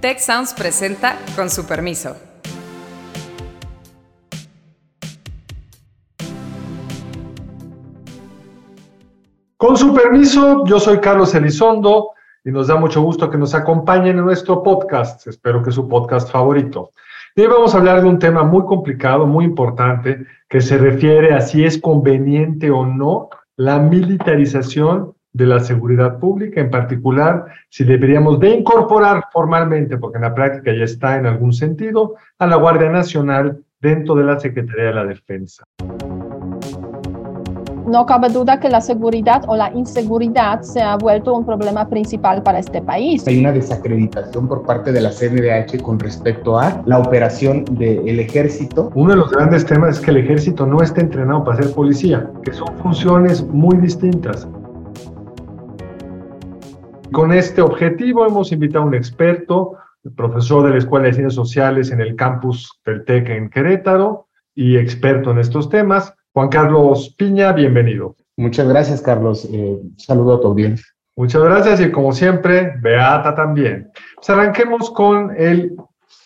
Tech 0.00 0.20
Sounds 0.20 0.54
presenta 0.54 1.16
con 1.34 1.50
su 1.50 1.66
permiso. 1.66 2.16
Con 9.56 9.76
su 9.76 9.92
permiso, 9.92 10.64
yo 10.66 10.78
soy 10.78 10.98
Carlos 10.98 11.34
Elizondo 11.34 12.10
y 12.44 12.52
nos 12.52 12.68
da 12.68 12.76
mucho 12.76 13.02
gusto 13.02 13.28
que 13.28 13.38
nos 13.38 13.56
acompañen 13.56 14.18
en 14.18 14.24
nuestro 14.24 14.62
podcast. 14.62 15.26
Espero 15.26 15.64
que 15.64 15.70
es 15.70 15.74
su 15.74 15.88
podcast 15.88 16.30
favorito. 16.30 16.92
Y 17.34 17.40
hoy 17.40 17.48
vamos 17.48 17.74
a 17.74 17.78
hablar 17.78 18.00
de 18.00 18.08
un 18.08 18.20
tema 18.20 18.44
muy 18.44 18.64
complicado, 18.66 19.26
muy 19.26 19.46
importante, 19.46 20.24
que 20.48 20.60
se 20.60 20.78
refiere 20.78 21.34
a 21.34 21.40
si 21.40 21.64
es 21.64 21.76
conveniente 21.76 22.70
o 22.70 22.86
no 22.86 23.30
la 23.56 23.80
militarización 23.80 25.14
de 25.38 25.46
la 25.46 25.60
seguridad 25.60 26.18
pública, 26.18 26.60
en 26.60 26.68
particular 26.68 27.46
si 27.70 27.84
deberíamos 27.84 28.40
de 28.40 28.50
incorporar 28.50 29.24
formalmente, 29.32 29.96
porque 29.96 30.18
en 30.18 30.22
la 30.22 30.34
práctica 30.34 30.72
ya 30.74 30.84
está 30.84 31.16
en 31.16 31.26
algún 31.26 31.52
sentido, 31.52 32.16
a 32.38 32.46
la 32.46 32.56
Guardia 32.56 32.90
Nacional 32.90 33.58
dentro 33.80 34.16
de 34.16 34.24
la 34.24 34.40
Secretaría 34.40 34.86
de 34.86 34.94
la 34.94 35.04
Defensa. 35.04 35.62
No 37.86 38.04
cabe 38.04 38.28
duda 38.28 38.60
que 38.60 38.68
la 38.68 38.82
seguridad 38.82 39.44
o 39.46 39.56
la 39.56 39.72
inseguridad 39.72 40.60
se 40.60 40.82
ha 40.82 40.96
vuelto 40.96 41.34
un 41.34 41.46
problema 41.46 41.88
principal 41.88 42.42
para 42.42 42.58
este 42.58 42.82
país. 42.82 43.26
Hay 43.26 43.38
una 43.38 43.52
desacreditación 43.52 44.46
por 44.46 44.66
parte 44.66 44.92
de 44.92 45.00
la 45.00 45.10
CNDH 45.10 45.80
con 45.80 45.98
respecto 45.98 46.58
a 46.58 46.82
la 46.84 46.98
operación 46.98 47.64
del 47.78 48.20
ejército. 48.20 48.90
Uno 48.94 49.12
de 49.12 49.16
los 49.16 49.30
grandes 49.30 49.64
temas 49.64 49.96
es 49.96 50.04
que 50.04 50.10
el 50.10 50.18
ejército 50.18 50.66
no 50.66 50.82
está 50.82 51.00
entrenado 51.00 51.44
para 51.44 51.62
ser 51.62 51.72
policía, 51.72 52.28
que 52.42 52.52
son 52.52 52.76
funciones 52.78 53.42
muy 53.46 53.78
distintas. 53.78 54.46
Con 57.12 57.32
este 57.32 57.62
objetivo 57.62 58.26
hemos 58.26 58.52
invitado 58.52 58.84
a 58.84 58.88
un 58.88 58.94
experto, 58.94 59.76
el 60.04 60.12
profesor 60.12 60.64
de 60.64 60.70
la 60.70 60.78
Escuela 60.78 61.06
de 61.06 61.14
Ciencias 61.14 61.34
Sociales 61.34 61.90
en 61.90 62.00
el 62.00 62.14
campus 62.16 62.80
del 62.84 63.04
TEC 63.04 63.30
en 63.30 63.50
Querétaro 63.50 64.28
y 64.54 64.76
experto 64.76 65.30
en 65.30 65.38
estos 65.38 65.70
temas, 65.70 66.14
Juan 66.32 66.48
Carlos 66.48 67.14
Piña, 67.16 67.52
bienvenido. 67.52 68.14
Muchas 68.36 68.68
gracias, 68.68 69.00
Carlos. 69.00 69.48
Eh, 69.50 69.78
saludo 69.96 70.36
a 70.36 70.40
tu 70.40 70.48
audiencia. 70.48 70.86
Muchas 71.16 71.42
gracias 71.42 71.80
y 71.80 71.90
como 71.90 72.12
siempre, 72.12 72.74
Beata 72.80 73.34
también. 73.34 73.90
Pues 74.16 74.30
arranquemos 74.30 74.90
con 74.90 75.34
el, 75.36 75.76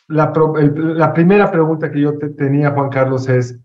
la, 0.09 0.33
la 0.75 1.12
primera 1.14 1.51
pregunta 1.51 1.91
que 1.91 2.01
yo 2.01 2.19
te 2.19 2.29
tenía, 2.31 2.73
Juan 2.73 2.91
Carlos, 2.91 3.29
es, 3.29 3.59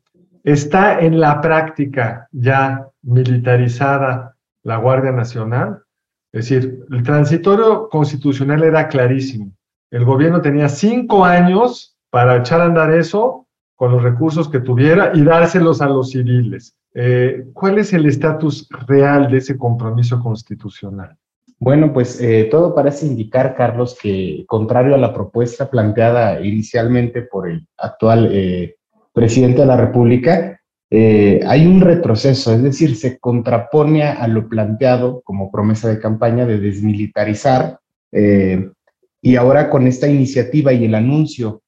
¿está 0.44 1.00
en 1.00 1.20
la 1.20 1.42
práctica 1.42 2.28
ya 2.32 2.88
militarizada 3.02 4.36
la 4.64 4.78
Guardia 4.78 5.12
Nacional? 5.12 5.82
Es 6.38 6.50
decir, 6.50 6.86
el 6.92 7.02
transitorio 7.02 7.90
constitucional 7.90 8.64
era 8.64 8.88
clarísimo. 8.88 9.52
El 9.90 10.06
gobierno 10.06 10.40
tenía 10.40 10.70
cinco 10.70 11.26
años 11.26 11.98
para 12.12 12.38
echar 12.38 12.62
a 12.62 12.66
andar 12.66 12.94
eso 12.94 13.48
con 13.76 13.92
los 13.92 14.04
recursos 14.04 14.48
que 14.48 14.60
tuviera 14.60 15.12
y 15.16 15.24
dárselos 15.24 15.82
a 15.82 15.88
los 15.88 16.12
civiles. 16.12 16.78
Eh, 16.94 17.48
¿Cuál 17.54 17.80
es 17.80 17.92
el 17.92 18.06
estatus 18.06 18.68
real 18.88 19.32
de 19.32 19.38
ese 19.38 19.58
compromiso 19.58 20.20
constitucional? 20.20 21.18
Bueno, 21.58 21.92
pues 21.92 22.22
eh, 22.22 22.48
todo 22.52 22.76
parece 22.76 23.08
indicar, 23.08 23.56
Carlos, 23.56 23.98
que 24.00 24.46
contrario 24.48 24.94
a 24.94 25.00
la 25.00 25.16
propuesta 25.16 25.72
planteada 25.72 26.40
inicialmente 26.46 27.24
por 27.24 27.50
el 27.50 27.66
actual 27.78 28.30
eh, 28.32 28.76
presidente 29.12 29.62
de 29.62 29.68
la 29.68 29.78
República, 29.78 30.57
hay 30.90 31.68
un 31.68 31.82
retroceso, 31.82 32.54
es 32.54 32.64
decir, 32.64 32.96
se 32.96 33.20
contrapone 33.20 34.04
a 34.04 34.28
lo 34.28 34.48
planteado 34.48 35.22
como 35.24 35.52
promesa 35.52 35.90
de 35.90 36.00
campaña 36.00 36.46
de 36.46 36.60
desmilitarizar. 36.60 37.80
y 39.22 39.36
ahora 39.36 39.70
con 39.70 39.88
esta 39.88 40.08
iniciativa 40.08 40.72
y 40.72 40.86
el 40.86 40.96
anuncio 40.96 41.62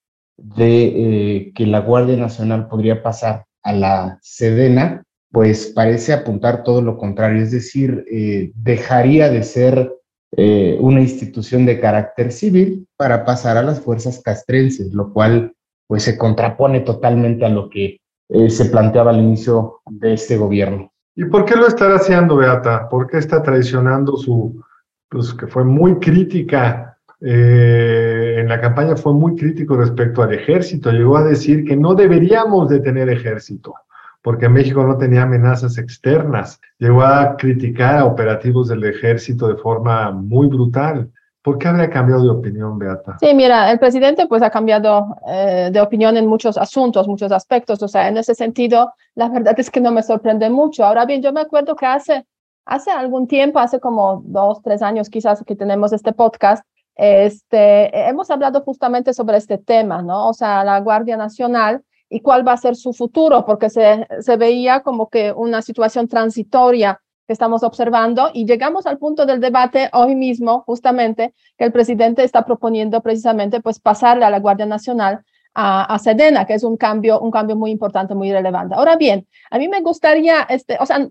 de 0.43 0.85
eh, 0.85 1.51
que 1.53 1.65
la 1.65 1.79
Guardia 1.79 2.17
Nacional 2.17 2.67
podría 2.67 3.03
pasar 3.03 3.45
a 3.63 3.73
la 3.73 4.19
Sedena, 4.21 5.03
pues 5.31 5.71
parece 5.75 6.13
apuntar 6.13 6.63
todo 6.63 6.81
lo 6.81 6.97
contrario, 6.97 7.43
es 7.43 7.51
decir, 7.51 8.05
eh, 8.11 8.51
dejaría 8.55 9.29
de 9.29 9.43
ser 9.43 9.91
eh, 10.35 10.77
una 10.79 11.01
institución 11.01 11.65
de 11.65 11.79
carácter 11.79 12.31
civil 12.31 12.87
para 12.97 13.25
pasar 13.25 13.57
a 13.57 13.63
las 13.63 13.81
fuerzas 13.81 14.21
castrenses, 14.23 14.93
lo 14.93 15.13
cual 15.13 15.53
pues 15.87 16.03
se 16.03 16.17
contrapone 16.17 16.81
totalmente 16.81 17.45
a 17.45 17.49
lo 17.49 17.69
que 17.69 17.99
se 18.29 18.65
planteaba 18.65 19.11
al 19.11 19.19
inicio 19.19 19.81
de 19.89 20.13
este 20.13 20.37
gobierno. 20.37 20.91
¿Y 21.15 21.25
por 21.25 21.45
qué 21.45 21.55
lo 21.55 21.67
está 21.67 21.93
haciendo, 21.95 22.37
Beata? 22.37 22.87
¿Por 22.87 23.07
qué 23.07 23.17
está 23.17 23.41
traicionando 23.41 24.15
su, 24.15 24.63
pues 25.09 25.33
que 25.33 25.47
fue 25.47 25.65
muy 25.65 25.95
crítica 25.99 26.89
eh, 27.21 28.37
en 28.39 28.47
la 28.47 28.61
campaña 28.61 28.95
fue 28.95 29.13
muy 29.13 29.35
crítico 29.35 29.75
respecto 29.75 30.23
al 30.23 30.33
ejército. 30.33 30.91
Llegó 30.91 31.17
a 31.17 31.23
decir 31.23 31.65
que 31.65 31.75
no 31.75 31.93
deberíamos 31.93 32.69
de 32.69 32.79
tener 32.79 33.09
ejército, 33.09 33.73
porque 34.21 34.47
México 34.47 34.85
no 34.85 34.97
tenía 34.97 35.23
amenazas 35.23 35.77
externas. 35.77 36.59
Llegó 36.77 37.03
a 37.03 37.35
criticar 37.37 37.97
a 37.97 38.05
operativos 38.05 38.69
del 38.69 38.85
ejército 38.85 39.47
de 39.47 39.55
forma 39.55 40.11
muy 40.11 40.47
brutal. 40.47 41.11
¿Por 41.49 41.57
qué 41.57 41.67
habría 41.67 41.89
cambiado 41.89 42.21
de 42.21 42.29
opinión, 42.29 42.77
Beata? 42.77 43.17
Sí, 43.19 43.33
mira, 43.33 43.71
el 43.71 43.79
presidente 43.79 44.27
pues 44.27 44.43
ha 44.43 44.51
cambiado 44.51 45.17
eh, 45.27 45.71
de 45.73 45.81
opinión 45.81 46.15
en 46.15 46.27
muchos 46.27 46.59
asuntos, 46.59 47.07
muchos 47.07 47.31
aspectos. 47.31 47.81
O 47.81 47.87
sea, 47.87 48.07
en 48.07 48.17
ese 48.17 48.35
sentido, 48.35 48.93
la 49.15 49.29
verdad 49.29 49.55
es 49.57 49.71
que 49.71 49.81
no 49.81 49.89
me 49.89 50.03
sorprende 50.03 50.47
mucho. 50.51 50.85
Ahora 50.85 51.05
bien, 51.05 51.23
yo 51.23 51.33
me 51.33 51.41
acuerdo 51.41 51.75
que 51.75 51.87
hace, 51.87 52.27
hace 52.65 52.91
algún 52.91 53.27
tiempo, 53.27 53.57
hace 53.57 53.79
como 53.79 54.21
dos, 54.25 54.61
tres 54.61 54.83
años 54.83 55.09
quizás 55.09 55.43
que 55.43 55.55
tenemos 55.55 55.91
este 55.91 56.13
podcast, 56.13 56.63
este, 56.93 58.07
hemos 58.07 58.29
hablado 58.29 58.61
justamente 58.61 59.11
sobre 59.11 59.37
este 59.37 59.57
tema, 59.57 60.03
¿no? 60.03 60.27
O 60.27 60.33
sea, 60.35 60.63
la 60.63 60.79
Guardia 60.81 61.17
Nacional 61.17 61.81
y 62.11 62.19
cuál 62.19 62.47
va 62.47 62.53
a 62.53 62.57
ser 62.57 62.75
su 62.75 62.93
futuro, 62.93 63.43
porque 63.43 63.71
se, 63.71 64.05
se 64.19 64.37
veía 64.37 64.81
como 64.81 65.09
que 65.09 65.31
una 65.31 65.63
situación 65.63 66.07
transitoria 66.07 67.01
estamos 67.33 67.63
observando 67.63 68.31
y 68.33 68.45
llegamos 68.45 68.85
al 68.85 68.97
punto 68.97 69.25
del 69.25 69.39
debate 69.39 69.89
hoy 69.93 70.15
mismo, 70.15 70.63
justamente, 70.65 71.33
que 71.57 71.65
el 71.65 71.71
presidente 71.71 72.23
está 72.23 72.45
proponiendo 72.45 73.01
precisamente 73.01 73.61
pues 73.61 73.79
pasarle 73.79 74.25
a 74.25 74.29
la 74.29 74.39
Guardia 74.39 74.65
Nacional 74.65 75.23
a, 75.53 75.93
a, 75.93 75.99
Sedena, 75.99 76.45
que 76.45 76.53
es 76.53 76.63
un 76.63 76.77
cambio, 76.77 77.19
un 77.19 77.31
cambio 77.31 77.55
muy 77.55 77.71
importante, 77.71 78.15
muy 78.15 78.31
relevante. 78.31 78.75
Ahora 78.75 78.95
bien, 78.95 79.27
a 79.49 79.57
mí 79.57 79.67
me 79.67 79.81
gustaría, 79.81 80.43
este, 80.43 80.77
o 80.79 80.85
sea, 80.85 81.07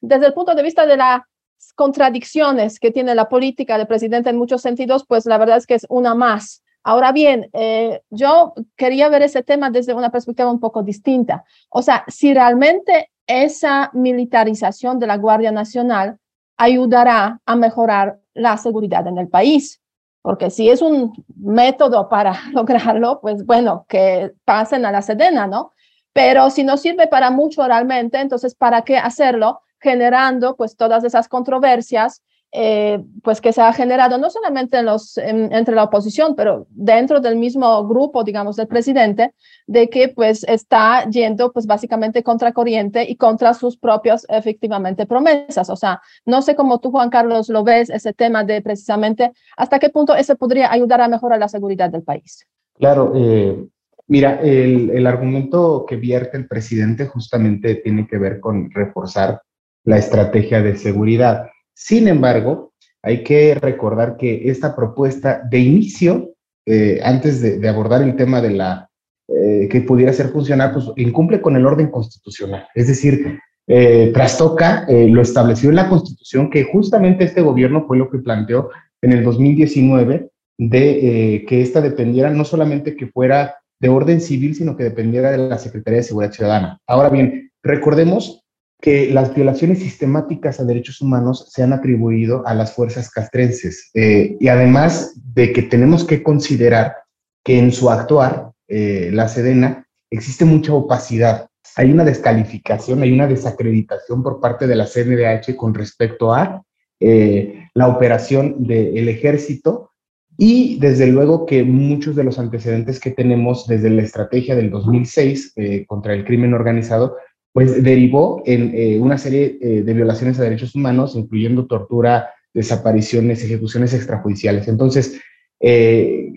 desde 0.00 0.26
el 0.26 0.34
punto 0.34 0.54
de 0.54 0.62
vista 0.62 0.86
de 0.86 0.96
la 0.96 1.26
contradicciones 1.74 2.78
que 2.78 2.90
tiene 2.90 3.14
la 3.14 3.28
política 3.28 3.78
del 3.78 3.86
presidente 3.86 4.30
en 4.30 4.36
muchos 4.36 4.62
sentidos, 4.62 5.04
pues 5.06 5.26
la 5.26 5.38
verdad 5.38 5.58
es 5.58 5.66
que 5.66 5.74
es 5.74 5.86
una 5.88 6.14
más. 6.14 6.62
Ahora 6.84 7.12
bien, 7.12 7.48
eh, 7.52 8.02
yo 8.10 8.54
quería 8.76 9.08
ver 9.08 9.22
ese 9.22 9.42
tema 9.42 9.70
desde 9.70 9.94
una 9.94 10.10
perspectiva 10.10 10.50
un 10.50 10.58
poco 10.58 10.82
distinta. 10.82 11.44
O 11.70 11.80
sea, 11.80 12.04
si 12.08 12.34
realmente 12.34 13.11
esa 13.32 13.90
militarización 13.92 14.98
de 14.98 15.06
la 15.06 15.16
Guardia 15.16 15.52
Nacional 15.52 16.18
ayudará 16.56 17.40
a 17.46 17.56
mejorar 17.56 18.20
la 18.34 18.56
seguridad 18.56 19.06
en 19.06 19.18
el 19.18 19.28
país. 19.28 19.80
Porque 20.22 20.50
si 20.50 20.68
es 20.70 20.82
un 20.82 21.12
método 21.36 22.08
para 22.08 22.34
lograrlo, 22.52 23.20
pues 23.20 23.44
bueno, 23.44 23.86
que 23.88 24.32
pasen 24.44 24.84
a 24.84 24.92
la 24.92 25.02
Sedena, 25.02 25.46
¿no? 25.46 25.72
Pero 26.12 26.50
si 26.50 26.62
no 26.62 26.76
sirve 26.76 27.06
para 27.06 27.30
mucho 27.30 27.66
realmente, 27.66 28.20
entonces, 28.20 28.54
¿para 28.54 28.82
qué 28.82 28.98
hacerlo? 28.98 29.62
generando 29.82 30.56
pues 30.56 30.76
todas 30.76 31.04
esas 31.04 31.28
controversias 31.28 32.22
eh, 32.54 33.02
pues 33.22 33.40
que 33.40 33.50
se 33.50 33.62
ha 33.62 33.72
generado 33.72 34.18
no 34.18 34.28
solamente 34.28 34.76
entre 34.76 35.74
la 35.74 35.84
oposición, 35.84 36.34
pero 36.36 36.66
dentro 36.68 37.18
del 37.20 37.36
mismo 37.36 37.88
grupo, 37.88 38.24
digamos, 38.24 38.56
del 38.56 38.66
presidente, 38.66 39.32
de 39.66 39.88
que 39.88 40.08
pues 40.10 40.44
está 40.44 41.08
yendo 41.08 41.50
pues 41.50 41.66
básicamente 41.66 42.22
contra 42.22 42.52
corriente 42.52 43.08
y 43.08 43.16
contra 43.16 43.54
sus 43.54 43.78
propias 43.78 44.26
efectivamente 44.28 45.06
promesas. 45.06 45.70
O 45.70 45.76
sea, 45.76 46.02
no 46.26 46.42
sé 46.42 46.54
cómo 46.54 46.78
tú, 46.78 46.90
Juan 46.90 47.08
Carlos, 47.08 47.48
lo 47.48 47.64
ves 47.64 47.88
ese 47.88 48.12
tema 48.12 48.44
de 48.44 48.60
precisamente 48.60 49.32
hasta 49.56 49.78
qué 49.78 49.88
punto 49.88 50.14
ese 50.14 50.36
podría 50.36 50.70
ayudar 50.70 51.00
a 51.00 51.08
mejorar 51.08 51.38
la 51.38 51.48
seguridad 51.48 51.88
del 51.88 52.02
país. 52.02 52.46
Claro, 52.74 53.12
eh, 53.14 53.66
mira, 54.08 54.40
el, 54.42 54.90
el 54.90 55.06
argumento 55.06 55.86
que 55.88 55.96
vierte 55.96 56.36
el 56.36 56.46
presidente 56.46 57.06
justamente 57.06 57.76
tiene 57.76 58.06
que 58.06 58.18
ver 58.18 58.40
con 58.40 58.70
reforzar 58.70 59.40
la 59.84 59.96
estrategia 59.96 60.60
de 60.60 60.76
seguridad. 60.76 61.46
Sin 61.74 62.08
embargo, 62.08 62.72
hay 63.02 63.24
que 63.24 63.54
recordar 63.54 64.16
que 64.16 64.48
esta 64.48 64.76
propuesta 64.76 65.42
de 65.50 65.58
inicio, 65.58 66.34
eh, 66.66 67.00
antes 67.02 67.40
de, 67.40 67.68
abordar 67.68 68.02
el 68.02 68.14
tema 68.16 68.40
de 68.40 68.50
la 68.50 68.88
eh, 69.28 69.68
que 69.68 69.80
pudiera 69.80 70.12
ser 70.12 70.28
funcional, 70.28 70.72
pues 70.72 70.86
incumple 70.96 71.40
con 71.40 71.56
el 71.56 71.66
orden 71.66 71.90
constitucional. 71.90 72.66
Es 72.74 72.86
decir, 72.86 73.38
eh, 73.66 74.10
trastoca 74.12 74.86
lo 74.88 75.22
establecido 75.22 75.70
en 75.70 75.76
la 75.76 75.88
Constitución, 75.88 76.50
que 76.50 76.64
justamente 76.64 77.24
este 77.24 77.40
gobierno 77.40 77.84
fue 77.86 77.98
lo 77.98 78.10
que 78.10 78.18
planteó 78.18 78.70
en 79.00 79.12
el 79.12 79.24
2019 79.24 80.30
de 80.58 81.44
que 81.48 81.62
esta 81.62 81.80
dependiera 81.80 82.30
no 82.30 82.44
solamente 82.44 82.94
que 82.94 83.06
fuera 83.06 83.56
de 83.80 83.88
orden 83.88 84.20
civil, 84.20 84.54
sino 84.54 84.76
que 84.76 84.84
dependiera 84.84 85.32
de 85.32 85.38
la 85.38 85.58
Secretaría 85.58 85.98
de 85.98 86.04
Seguridad 86.04 86.32
Ciudadana. 86.32 86.78
Ahora 86.86 87.08
bien, 87.08 87.50
recordemos 87.64 88.41
que 88.82 89.08
las 89.12 89.32
violaciones 89.32 89.78
sistemáticas 89.78 90.58
a 90.58 90.64
derechos 90.64 91.00
humanos 91.00 91.46
se 91.52 91.62
han 91.62 91.72
atribuido 91.72 92.44
a 92.44 92.52
las 92.52 92.74
fuerzas 92.74 93.10
castrenses. 93.10 93.90
Eh, 93.94 94.36
y 94.40 94.48
además 94.48 95.14
de 95.34 95.52
que 95.52 95.62
tenemos 95.62 96.04
que 96.04 96.24
considerar 96.24 96.96
que 97.44 97.60
en 97.60 97.70
su 97.70 97.88
actuar, 97.88 98.50
eh, 98.66 99.10
la 99.12 99.28
Sedena, 99.28 99.86
existe 100.10 100.44
mucha 100.44 100.74
opacidad. 100.74 101.46
Hay 101.76 101.92
una 101.92 102.04
descalificación, 102.04 103.02
hay 103.02 103.12
una 103.12 103.28
desacreditación 103.28 104.20
por 104.20 104.40
parte 104.40 104.66
de 104.66 104.74
la 104.74 104.86
CNDH 104.86 105.54
con 105.56 105.74
respecto 105.74 106.34
a 106.34 106.64
eh, 106.98 107.68
la 107.74 107.86
operación 107.86 108.66
del 108.66 109.08
ejército 109.08 109.90
y 110.36 110.78
desde 110.80 111.06
luego 111.06 111.46
que 111.46 111.62
muchos 111.62 112.16
de 112.16 112.24
los 112.24 112.40
antecedentes 112.40 112.98
que 112.98 113.12
tenemos 113.12 113.68
desde 113.68 113.90
la 113.90 114.02
estrategia 114.02 114.56
del 114.56 114.70
2006 114.70 115.54
contra 115.86 116.14
el 116.14 116.24
crimen 116.24 116.54
organizado 116.54 117.16
pues 117.52 117.82
derivó 117.82 118.42
en 118.46 118.72
eh, 118.74 118.98
una 118.98 119.18
serie 119.18 119.58
eh, 119.60 119.82
de 119.82 119.94
violaciones 119.94 120.38
a 120.38 120.42
derechos 120.42 120.74
humanos, 120.74 121.14
incluyendo 121.14 121.66
tortura, 121.66 122.30
desapariciones, 122.54 123.44
ejecuciones 123.44 123.92
extrajudiciales. 123.92 124.68
Entonces, 124.68 125.20
eh, 125.60 126.32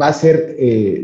va 0.00 0.08
a 0.08 0.12
ser, 0.12 0.56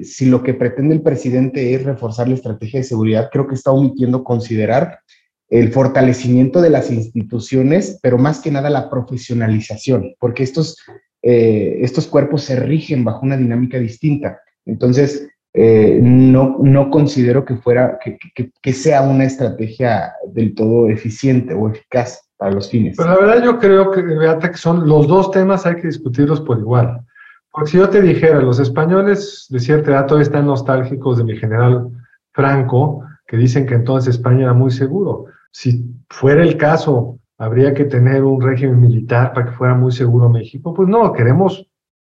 si 0.04 0.26
lo 0.26 0.42
que 0.42 0.54
pretende 0.54 0.94
el 0.94 1.02
presidente 1.02 1.74
es 1.74 1.82
reforzar 1.84 2.28
la 2.28 2.36
estrategia 2.36 2.80
de 2.80 2.84
seguridad, 2.84 3.28
creo 3.32 3.46
que 3.48 3.56
está 3.56 3.72
omitiendo 3.72 4.22
considerar 4.22 5.00
el 5.48 5.72
fortalecimiento 5.72 6.62
de 6.62 6.70
las 6.70 6.90
instituciones, 6.90 7.98
pero 8.00 8.16
más 8.16 8.40
que 8.40 8.52
nada 8.52 8.70
la 8.70 8.88
profesionalización, 8.88 10.14
porque 10.20 10.44
estos, 10.44 10.76
estos 11.20 12.06
cuerpos 12.06 12.44
se 12.44 12.56
rigen 12.56 13.04
bajo 13.04 13.26
una 13.26 13.36
dinámica 13.36 13.78
distinta. 13.78 14.40
Entonces, 14.64 15.28
eh, 15.58 15.98
no, 16.02 16.58
no 16.60 16.90
considero 16.90 17.42
que, 17.46 17.56
fuera, 17.56 17.98
que, 18.04 18.18
que, 18.60 18.72
sea 18.74 19.00
una 19.00 19.24
estrategia 19.24 20.12
del 20.28 20.54
todo 20.54 20.90
eficiente 20.90 21.54
o 21.54 21.70
eficaz 21.70 22.28
para 22.36 22.52
los 22.52 22.68
fines. 22.68 22.94
Pero 22.98 23.08
la 23.08 23.16
verdad 23.18 23.42
yo 23.42 23.58
creo 23.58 23.90
que, 23.90 24.02
Beata, 24.02 24.50
que 24.50 24.58
son 24.58 24.86
los 24.86 25.08
dos 25.08 25.30
temas 25.30 25.64
hay 25.64 25.76
que 25.76 25.86
discutirlos 25.86 26.42
por 26.42 26.58
igual. 26.58 27.00
Porque 27.50 27.70
si 27.70 27.78
yo 27.78 27.88
te 27.88 28.02
dijera, 28.02 28.42
los 28.42 28.60
españoles 28.60 29.46
de 29.48 29.58
cierta 29.58 29.92
edad 29.92 30.04
todavía 30.04 30.24
están 30.24 30.44
nostálgicos 30.44 31.16
de 31.16 31.24
mi 31.24 31.38
general 31.38 31.88
Franco, 32.32 33.02
que 33.26 33.38
dicen 33.38 33.64
que 33.64 33.76
entonces 33.76 34.16
España 34.16 34.42
era 34.42 34.52
muy 34.52 34.70
seguro. 34.70 35.24
Si 35.52 35.86
fuera 36.10 36.42
el 36.42 36.58
caso, 36.58 37.18
habría 37.38 37.72
que 37.72 37.86
tener 37.86 38.24
un 38.24 38.42
régimen 38.42 38.78
militar 38.78 39.32
para 39.32 39.46
que 39.46 39.52
fuera 39.52 39.74
muy 39.74 39.92
seguro 39.92 40.28
México. 40.28 40.74
Pues 40.74 40.86
no, 40.86 41.14
queremos 41.14 41.66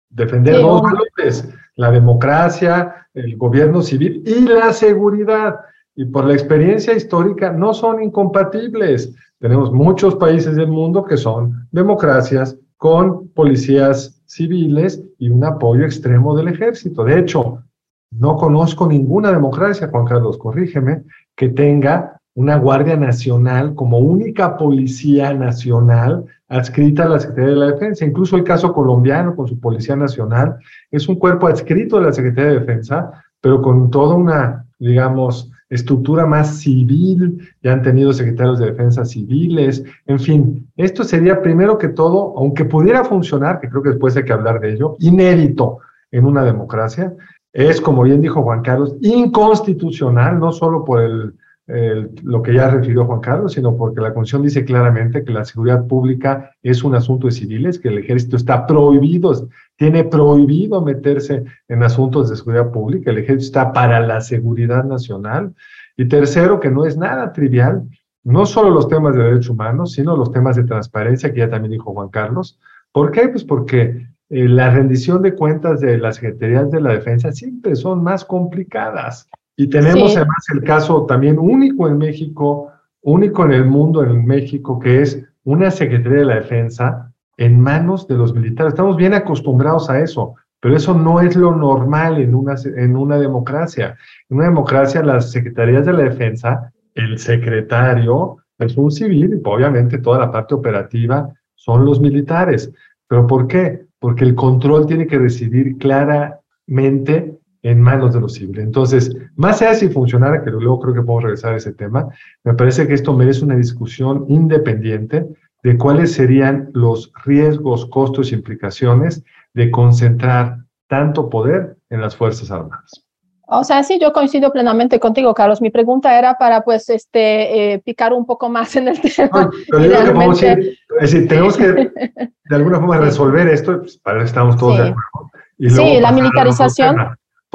defender 0.09 0.61
dos 0.61 0.81
valores, 0.81 1.47
la 1.75 1.91
democracia, 1.91 3.07
el 3.13 3.37
gobierno 3.37 3.81
civil 3.81 4.23
y 4.25 4.41
la 4.41 4.73
seguridad. 4.73 5.59
Y 5.95 6.05
por 6.05 6.25
la 6.25 6.33
experiencia 6.33 6.93
histórica 6.93 7.51
no 7.51 7.73
son 7.73 8.03
incompatibles. 8.03 9.13
Tenemos 9.39 9.71
muchos 9.71 10.15
países 10.15 10.55
del 10.55 10.67
mundo 10.67 11.05
que 11.05 11.17
son 11.17 11.67
democracias 11.71 12.57
con 12.77 13.29
policías 13.29 14.21
civiles 14.25 15.01
y 15.17 15.29
un 15.29 15.43
apoyo 15.43 15.85
extremo 15.85 16.35
del 16.35 16.49
ejército. 16.49 17.03
De 17.03 17.19
hecho, 17.19 17.63
no 18.11 18.37
conozco 18.37 18.87
ninguna 18.87 19.31
democracia, 19.31 19.89
Juan 19.89 20.05
Carlos, 20.05 20.37
corrígeme, 20.37 21.03
que 21.35 21.49
tenga 21.49 22.14
una 22.35 22.57
Guardia 22.57 22.97
Nacional 22.97 23.73
como 23.75 23.97
única 23.97 24.57
policía 24.57 25.33
nacional 25.33 26.25
adscrita 26.49 27.03
a 27.03 27.09
la 27.09 27.19
Secretaría 27.19 27.53
de 27.53 27.59
la 27.59 27.71
Defensa. 27.71 28.05
Incluso 28.05 28.35
el 28.35 28.43
caso 28.43 28.73
colombiano 28.73 29.35
con 29.35 29.47
su 29.47 29.59
Policía 29.59 29.95
Nacional 29.95 30.57
es 30.91 31.07
un 31.07 31.15
cuerpo 31.15 31.47
adscrito 31.47 31.97
a 31.97 32.01
la 32.01 32.13
Secretaría 32.13 32.51
de 32.51 32.59
Defensa, 32.59 33.23
pero 33.41 33.61
con 33.61 33.89
toda 33.89 34.15
una, 34.15 34.65
digamos, 34.79 35.49
estructura 35.69 36.25
más 36.25 36.59
civil, 36.59 37.39
ya 37.63 37.73
han 37.73 37.81
tenido 37.81 38.13
secretarios 38.13 38.59
de 38.59 38.67
defensa 38.67 39.03
civiles, 39.03 39.83
en 40.05 40.19
fin, 40.19 40.67
esto 40.75 41.03
sería 41.03 41.41
primero 41.41 41.77
que 41.77 41.89
todo, 41.89 42.37
aunque 42.37 42.65
pudiera 42.65 43.03
funcionar, 43.03 43.59
que 43.59 43.69
creo 43.69 43.81
que 43.81 43.89
después 43.89 44.15
hay 44.15 44.25
que 44.25 44.33
hablar 44.33 44.59
de 44.59 44.73
ello, 44.73 44.95
inédito 44.99 45.79
en 46.11 46.25
una 46.25 46.43
democracia, 46.43 47.13
es, 47.51 47.81
como 47.81 48.03
bien 48.03 48.21
dijo 48.21 48.43
Juan 48.43 48.61
Carlos, 48.61 48.95
inconstitucional, 49.01 50.39
no 50.39 50.51
solo 50.51 50.85
por 50.85 51.01
el 51.01 51.33
lo 51.67 52.43
que 52.43 52.53
ya 52.53 52.69
refirió 52.69 53.05
Juan 53.05 53.21
Carlos, 53.21 53.53
sino 53.53 53.75
porque 53.75 53.99
la 53.99 54.13
Constitución 54.13 54.43
dice 54.43 54.65
claramente 54.65 55.23
que 55.23 55.31
la 55.31 55.45
seguridad 55.45 55.87
pública 55.87 56.51
es 56.61 56.83
un 56.83 56.93
asunto 56.93 57.25
de 57.25 57.33
civiles, 57.33 57.79
que 57.79 57.87
el 57.87 57.97
ejército 57.97 58.37
está 58.37 58.67
prohibido, 58.67 59.49
tiene 59.75 60.03
prohibido 60.03 60.81
meterse 60.81 61.43
en 61.67 61.83
asuntos 61.83 62.29
de 62.29 62.35
seguridad 62.35 62.71
pública, 62.71 63.09
el 63.09 63.17
ejército 63.17 63.45
está 63.45 63.73
para 63.73 63.99
la 63.99 64.21
seguridad 64.21 64.83
nacional. 64.83 65.55
Y 65.97 66.07
tercero, 66.07 66.59
que 66.59 66.69
no 66.69 66.85
es 66.85 66.97
nada 66.97 67.33
trivial, 67.33 67.87
no 68.23 68.45
solo 68.45 68.69
los 68.69 68.87
temas 68.87 69.15
de 69.15 69.23
derechos 69.23 69.49
humanos, 69.49 69.93
sino 69.93 70.15
los 70.15 70.31
temas 70.31 70.55
de 70.55 70.65
transparencia, 70.65 71.33
que 71.33 71.39
ya 71.39 71.49
también 71.49 71.71
dijo 71.71 71.93
Juan 71.93 72.09
Carlos. 72.09 72.59
¿Por 72.91 73.11
qué? 73.11 73.29
Pues 73.29 73.43
porque 73.43 74.07
eh, 74.29 74.47
la 74.49 74.69
rendición 74.69 75.21
de 75.21 75.35
cuentas 75.35 75.79
de 75.79 75.97
las 75.97 76.17
secretarías 76.17 76.69
de 76.69 76.81
la 76.81 76.93
defensa 76.93 77.31
siempre 77.31 77.75
son 77.75 78.03
más 78.03 78.25
complicadas. 78.25 79.27
Y 79.57 79.67
tenemos 79.67 80.15
además 80.15 80.45
el 80.53 80.63
caso 80.63 81.05
también 81.05 81.39
único 81.39 81.87
en 81.87 81.97
México, 81.97 82.71
único 83.01 83.45
en 83.45 83.51
el 83.51 83.65
mundo, 83.65 84.03
en 84.03 84.25
México, 84.25 84.79
que 84.79 85.01
es 85.01 85.23
una 85.43 85.71
Secretaría 85.71 86.19
de 86.19 86.25
la 86.25 86.35
Defensa 86.35 87.13
en 87.37 87.59
manos 87.59 88.07
de 88.07 88.15
los 88.15 88.33
militares. 88.33 88.73
Estamos 88.73 88.97
bien 88.97 89.13
acostumbrados 89.13 89.89
a 89.89 89.99
eso, 89.99 90.35
pero 90.59 90.75
eso 90.75 90.93
no 90.93 91.21
es 91.21 91.35
lo 91.35 91.55
normal 91.55 92.19
en 92.19 92.33
una, 92.35 92.55
en 92.75 92.95
una 92.97 93.17
democracia. 93.17 93.97
En 94.29 94.37
una 94.37 94.47
democracia, 94.47 95.03
las 95.03 95.31
secretarías 95.31 95.85
de 95.85 95.93
la 95.93 96.03
defensa, 96.03 96.73
el 96.95 97.19
secretario 97.19 98.37
es 98.57 98.75
un 98.77 98.91
civil 98.91 99.35
y 99.35 99.47
obviamente 99.47 99.99
toda 99.99 100.19
la 100.19 100.31
parte 100.31 100.55
operativa 100.55 101.29
son 101.55 101.85
los 101.85 101.99
militares. 101.99 102.71
¿Pero 103.07 103.27
por 103.27 103.47
qué? 103.47 103.85
Porque 103.99 104.23
el 104.23 104.35
control 104.35 104.85
tiene 104.87 105.07
que 105.07 105.19
residir 105.19 105.77
claramente 105.77 107.37
en 107.65 107.81
manos 107.81 108.13
de 108.13 108.21
los 108.21 108.33
civiles. 108.33 108.63
Entonces, 108.63 109.17
más 109.35 109.59
allá 109.59 109.71
de 109.71 109.77
si 109.77 109.89
funcionara, 109.89 110.43
que 110.43 110.51
luego 110.51 110.79
creo 110.79 110.93
que 110.93 111.01
podemos 111.01 111.23
regresar 111.23 111.53
a 111.55 111.57
ese 111.57 111.73
tema, 111.73 112.07
me 112.43 112.53
parece 112.53 112.87
que 112.87 112.93
esto 112.93 113.11
merece 113.13 113.43
una 113.43 113.55
discusión 113.55 114.23
independiente 114.29 115.25
de 115.63 115.75
cuáles 115.75 116.13
serían 116.13 116.69
los 116.73 117.11
riesgos, 117.25 117.87
costos 117.87 118.31
e 118.31 118.35
implicaciones 118.35 119.23
de 119.55 119.71
concentrar 119.71 120.59
tanto 120.87 121.27
poder 121.27 121.77
en 121.89 122.01
las 122.01 122.15
Fuerzas 122.15 122.51
Armadas. 122.51 123.03
O 123.47 123.63
sea, 123.63 123.81
sí, 123.81 123.97
yo 123.99 124.13
coincido 124.13 124.51
plenamente 124.51 124.99
contigo, 124.99 125.33
Carlos. 125.33 125.59
Mi 125.59 125.71
pregunta 125.71 126.19
era 126.19 126.35
para, 126.35 126.61
pues, 126.61 126.87
este, 126.89 127.73
eh, 127.73 127.79
picar 127.79 128.13
un 128.13 128.27
poco 128.27 128.47
más 128.47 128.75
en 128.75 128.89
el 128.89 129.01
tema. 129.01 129.49
es 129.71 131.01
decir, 131.01 131.27
tenemos 131.27 131.57
que, 131.57 131.65
de 131.65 132.55
alguna 132.55 132.77
forma, 132.79 132.99
resolver 132.99 133.47
esto, 133.47 133.79
pues, 133.79 133.97
para 133.97 134.19
eso 134.19 134.27
estamos 134.27 134.55
todos 134.57 134.77
de 134.77 134.83
acuerdo. 134.89 135.31
sí, 135.57 135.99
la 135.99 136.11
militarización 136.11 136.95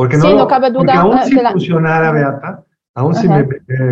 porque 0.00 0.16
no, 0.16 0.48
cabe 0.48 0.70
duda. 0.70 0.94
aún 0.94 1.18
si 1.24 1.36
funcionara, 1.36 2.10
Beata, 2.10 2.64
aún 2.94 3.14
si 3.14 3.28
me, 3.28 3.46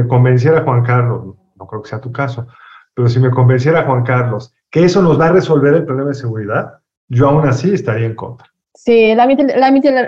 convenciera 0.09 0.63
Juan 0.63 0.83
Carlos, 0.83 1.37
no 1.55 1.67
creo 1.67 1.83
que 1.83 1.91
sea 1.91 2.01
tu 2.01 2.11
caso, 2.11 2.47
pero 2.95 3.11
si 3.11 3.21
me 3.21 3.31
convenciera 3.31 3.85
Juan 3.85 4.05
Carlos 4.05 4.55
que 4.71 4.87
eso 4.87 5.03
nos 5.03 5.21
va 5.21 5.27
a 5.27 5.33
resolver 5.33 5.75
el 5.75 5.85
problema 5.85 6.09
de 6.09 6.15
seguridad, 6.15 6.79
yo 7.09 7.29
aún 7.29 7.47
así 7.47 7.75
estaría 7.75 8.07
en 8.07 8.15
contra. 8.15 8.47
Sí, 8.73 9.15
la, 9.15 9.29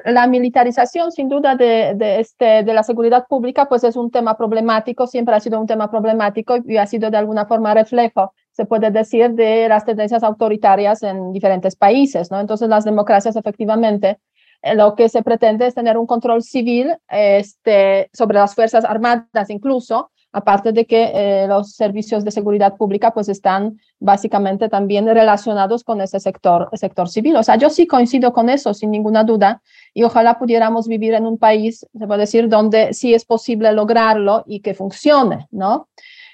la, 0.06 0.26
militarización 0.26 1.12
sin 1.12 1.28
duda 1.28 1.54
de, 1.54 1.92
de, 1.94 2.20
este, 2.20 2.62
de 2.62 2.72
la 2.72 2.82
seguridad 2.82 3.26
pública 3.28 3.68
pues 3.68 3.84
es 3.84 3.94
un 3.94 4.10
tema 4.10 4.38
problemático, 4.38 5.06
siempre 5.06 5.34
ha 5.34 5.40
sido 5.40 5.60
un 5.60 5.66
tema 5.66 5.90
problemático 5.90 6.56
y 6.64 6.78
ha 6.78 6.86
sido 6.86 7.10
de 7.10 7.18
alguna 7.18 7.44
forma 7.44 7.74
reflejo, 7.74 8.32
se 8.52 8.64
puede 8.64 8.90
decir, 8.90 9.32
de 9.32 9.68
las 9.68 9.84
tendencias 9.84 10.22
autoritarias 10.22 11.02
en 11.02 11.32
diferentes 11.32 11.76
países, 11.76 12.30
¿no? 12.30 12.40
Entonces 12.40 12.70
las 12.70 12.86
democracias 12.86 13.36
efectivamente 13.36 14.08
eh, 14.10 14.16
lo 14.62 14.94
que 14.94 15.08
se 15.08 15.22
pretende 15.22 15.66
es 15.66 15.74
tener 15.74 15.96
un 15.96 16.06
control 16.06 16.42
civil 16.42 16.96
este, 17.08 18.10
sobre 18.12 18.38
las 18.38 18.54
Fuerzas 18.54 18.84
Armadas 18.84 19.48
incluso, 19.48 20.10
aparte 20.32 20.72
de 20.72 20.86
que 20.86 21.10
eh, 21.12 21.46
los 21.48 21.72
servicios 21.72 22.24
de 22.24 22.30
seguridad 22.30 22.76
pública 22.76 23.12
pues 23.12 23.28
están 23.28 23.80
básicamente 23.98 24.68
también 24.68 25.06
relacionados 25.06 25.82
con 25.82 26.00
ese 26.00 26.20
sector, 26.20 26.68
sector 26.74 27.08
civil. 27.08 27.36
O 27.36 27.42
sea, 27.42 27.56
yo 27.56 27.70
sí 27.70 27.86
coincido 27.86 28.32
con 28.32 28.48
eso, 28.48 28.72
sin 28.74 28.90
ninguna 28.90 29.24
duda, 29.24 29.62
y 29.92 30.04
ojalá 30.04 30.38
pudiéramos 30.38 30.86
vivir 30.86 31.14
en 31.14 31.26
un 31.26 31.38
país, 31.38 31.86
se 31.92 32.06
puede 32.06 32.20
decir, 32.20 32.48
donde 32.48 32.92
sí 32.94 33.14
es 33.14 33.24
posible 33.24 33.72
lograrlo 33.72 34.44
y 34.46 34.60
que 34.60 34.74
funcione, 34.74 35.48
¿no? 35.50 35.88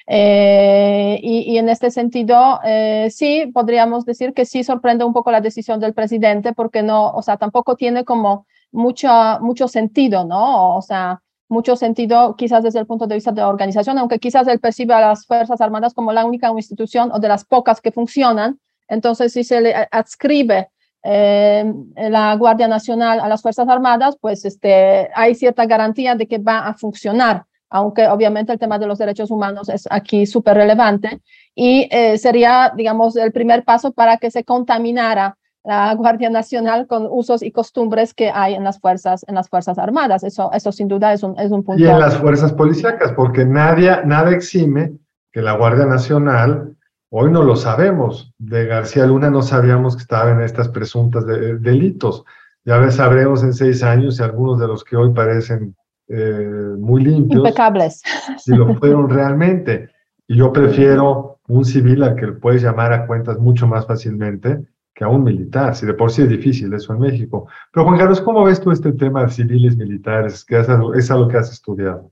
Eh, 0.08 1.18
y, 1.22 1.58
en 1.58 1.68
este 1.68 1.90
sentido, 1.90 2.60
eh, 2.64 3.08
sí, 3.10 3.50
podríamos 3.52 4.04
decir 4.04 4.34
que 4.34 4.44
sí 4.44 4.62
sorprende 4.62 5.04
un 5.04 5.12
poco 5.12 5.32
la 5.32 5.40
decisión 5.40 5.80
del 5.80 5.94
presidente 5.94 6.52
porque 6.52 6.82
no, 6.82 7.10
o 7.10 7.22
sea, 7.22 7.36
tampoco 7.38 7.75
tiene 7.75 8.04
como 8.04 8.46
mucho, 8.70 9.08
mucho 9.40 9.66
sentido, 9.66 10.25
¿no? 10.25 10.76
O 10.76 10.82
sea, 10.82 11.22
mucho 11.48 11.76
sentido 11.76 12.36
quizás 12.36 12.62
desde 12.62 12.80
el 12.80 12.86
punto 12.86 13.06
de 13.06 13.16
vista 13.16 13.32
de 13.32 13.40
la 13.40 13.48
organización, 13.48 13.98
aunque 13.98 14.18
quizás 14.18 14.46
él 14.48 14.60
percibe 14.60 14.94
a 14.94 15.00
las 15.00 15.26
Fuerzas 15.26 15.60
Armadas 15.60 15.94
como 15.94 16.12
la 16.12 16.25
única 16.25 16.50
institución 16.50 17.10
o 17.12 17.18
de 17.18 17.28
las 17.28 17.44
pocas 17.44 17.80
que 17.80 17.92
funcionan. 17.92 18.60
Entonces, 18.88 19.32
si 19.32 19.42
se 19.42 19.60
le 19.60 19.75
adscribe 19.90 20.68
eh, 21.02 21.64
la 21.96 22.34
Guardia 22.36 22.68
Nacional 22.68 23.20
a 23.20 23.28
las 23.28 23.42
Fuerzas 23.42 23.68
Armadas, 23.68 24.16
pues 24.20 24.44
este, 24.44 25.10
hay 25.14 25.34
cierta 25.34 25.66
garantía 25.66 26.14
de 26.14 26.28
que 26.28 26.38
va 26.38 26.60
a 26.60 26.75
funcionar 26.75 27.46
aunque 27.70 28.06
obviamente 28.06 28.52
el 28.52 28.58
tema 28.58 28.78
de 28.78 28.87
los 28.87 28.99
derechos 28.99 29.30
humanos 29.30 29.68
es 29.68 29.87
aquí 29.90 30.26
súper 30.26 30.56
relevante 30.56 31.20
y 31.54 31.88
eh, 31.90 32.18
sería, 32.18 32.73
digamos, 32.76 33.16
el 33.16 33.32
primer 33.32 33.64
paso 33.64 33.92
para 33.92 34.18
que 34.18 34.30
se 34.30 34.44
contaminara 34.44 35.37
la 35.64 35.94
Guardia 35.96 36.30
Nacional 36.30 36.87
con 36.87 37.06
usos 37.11 37.42
y 37.42 37.50
costumbres 37.50 38.14
que 38.14 38.30
hay 38.30 38.54
en 38.54 38.64
las 38.64 38.78
fuerzas, 38.78 39.25
en 39.26 39.35
las 39.35 39.49
fuerzas 39.49 39.78
armadas. 39.78 40.23
Eso, 40.23 40.50
eso 40.52 40.70
sin 40.70 40.88
duda 40.88 41.12
es 41.12 41.23
un, 41.23 41.38
es 41.38 41.50
un 41.50 41.64
punto. 41.64 41.82
Y 41.82 41.87
en 41.87 41.99
las 41.99 42.16
fuerzas 42.16 42.52
policíacas, 42.52 43.12
porque 43.12 43.44
nadie, 43.44 43.90
nada 44.04 44.30
exime 44.30 44.92
que 45.32 45.42
la 45.42 45.52
Guardia 45.52 45.87
Nacional, 45.87 46.76
hoy 47.11 47.30
no 47.30 47.42
lo 47.42 47.56
sabemos, 47.56 48.32
de 48.38 48.66
García 48.66 49.06
Luna 49.06 49.30
no 49.30 49.42
sabíamos 49.42 49.96
que 49.96 50.02
estaba 50.02 50.30
en 50.30 50.40
estas 50.40 50.68
presuntas 50.68 51.26
delitos. 51.26 52.25
Ya 52.64 52.90
sabremos 52.90 53.42
en 53.42 53.52
seis 53.52 53.82
años 53.82 54.16
si 54.16 54.23
algunos 54.23 54.58
de 54.58 54.66
los 54.66 54.82
que 54.82 54.96
hoy 54.96 55.12
parecen 55.12 55.76
eh, 56.08 56.75
muy 56.78 57.04
limpios. 57.04 57.44
Impecables. 57.44 58.02
Si 58.38 58.54
lo 58.54 58.75
fueron 58.76 59.08
realmente. 59.10 59.90
Y 60.28 60.36
yo 60.36 60.52
prefiero 60.52 61.38
un 61.48 61.64
civil 61.64 62.02
al 62.02 62.16
que 62.16 62.28
puedes 62.28 62.62
llamar 62.62 62.92
a 62.92 63.06
cuentas 63.06 63.38
mucho 63.38 63.66
más 63.66 63.86
fácilmente 63.86 64.66
que 64.94 65.04
a 65.04 65.08
un 65.08 65.22
militar, 65.22 65.76
si 65.76 65.84
de 65.84 65.92
por 65.92 66.10
sí 66.10 66.22
es 66.22 66.28
difícil 66.28 66.72
eso 66.72 66.94
en 66.94 67.00
México. 67.00 67.46
Pero 67.70 67.84
Juan 67.84 67.98
Carlos, 67.98 68.20
¿cómo 68.22 68.44
ves 68.44 68.60
tú 68.60 68.70
este 68.70 68.92
tema 68.92 69.25
de 69.25 69.30
civiles 69.30 69.76
militares? 69.76 70.42
Que 70.42 70.58
es 70.58 70.68
algo, 70.70 70.94
es 70.94 71.10
algo 71.10 71.28
que 71.28 71.36
has 71.36 71.52
estudiado. 71.52 72.10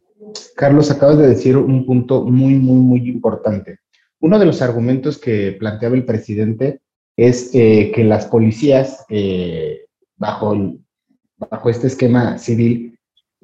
Carlos, 0.54 0.90
acabas 0.90 1.18
de 1.18 1.28
decir 1.28 1.56
un 1.56 1.86
punto 1.86 2.24
muy, 2.24 2.54
muy, 2.56 2.80
muy 2.80 3.08
importante. 3.08 3.78
Uno 4.20 4.38
de 4.38 4.46
los 4.46 4.60
argumentos 4.60 5.18
que 5.18 5.56
planteaba 5.58 5.94
el 5.94 6.04
presidente 6.04 6.82
es 7.16 7.54
eh, 7.54 7.90
que 7.94 8.04
las 8.04 8.26
policías, 8.26 9.04
eh, 9.08 9.86
bajo, 10.16 10.76
bajo 11.38 11.70
este 11.70 11.86
esquema 11.86 12.36
civil, 12.36 12.93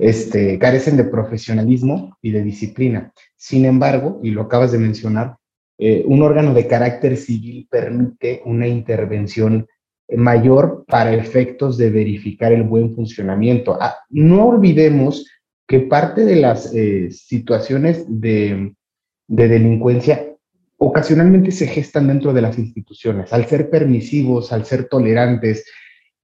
este, 0.01 0.59
carecen 0.59 0.97
de 0.97 1.05
profesionalismo 1.05 2.17
y 2.23 2.31
de 2.33 2.43
disciplina. 2.43 3.13
Sin 3.37 3.67
embargo, 3.67 4.19
y 4.23 4.31
lo 4.31 4.43
acabas 4.43 4.73
de 4.73 4.79
mencionar, 4.79 5.37
eh, 5.79 6.03
un 6.07 6.23
órgano 6.23 6.55
de 6.55 6.67
carácter 6.67 7.17
civil 7.17 7.69
permite 7.71 8.43
una 8.47 8.67
intervención 8.67 9.67
mayor 10.09 10.85
para 10.89 11.15
efectos 11.15 11.77
de 11.77 11.91
verificar 11.91 12.53
el 12.53 12.63
buen 12.63 12.95
funcionamiento. 12.95 13.77
Ah, 13.81 13.97
no 14.09 14.47
olvidemos 14.47 15.27
que 15.69 15.81
parte 15.81 16.25
de 16.25 16.37
las 16.37 16.75
eh, 16.75 17.11
situaciones 17.11 18.05
de, 18.09 18.75
de 19.29 19.49
delincuencia 19.49 20.27
ocasionalmente 20.79 21.51
se 21.51 21.67
gestan 21.67 22.09
dentro 22.09 22.33
de 22.33 22.41
las 22.41 22.59
instituciones, 22.59 23.33
al 23.35 23.45
ser 23.45 23.69
permisivos, 23.69 24.51
al 24.51 24.65
ser 24.65 24.89
tolerantes, 24.89 25.67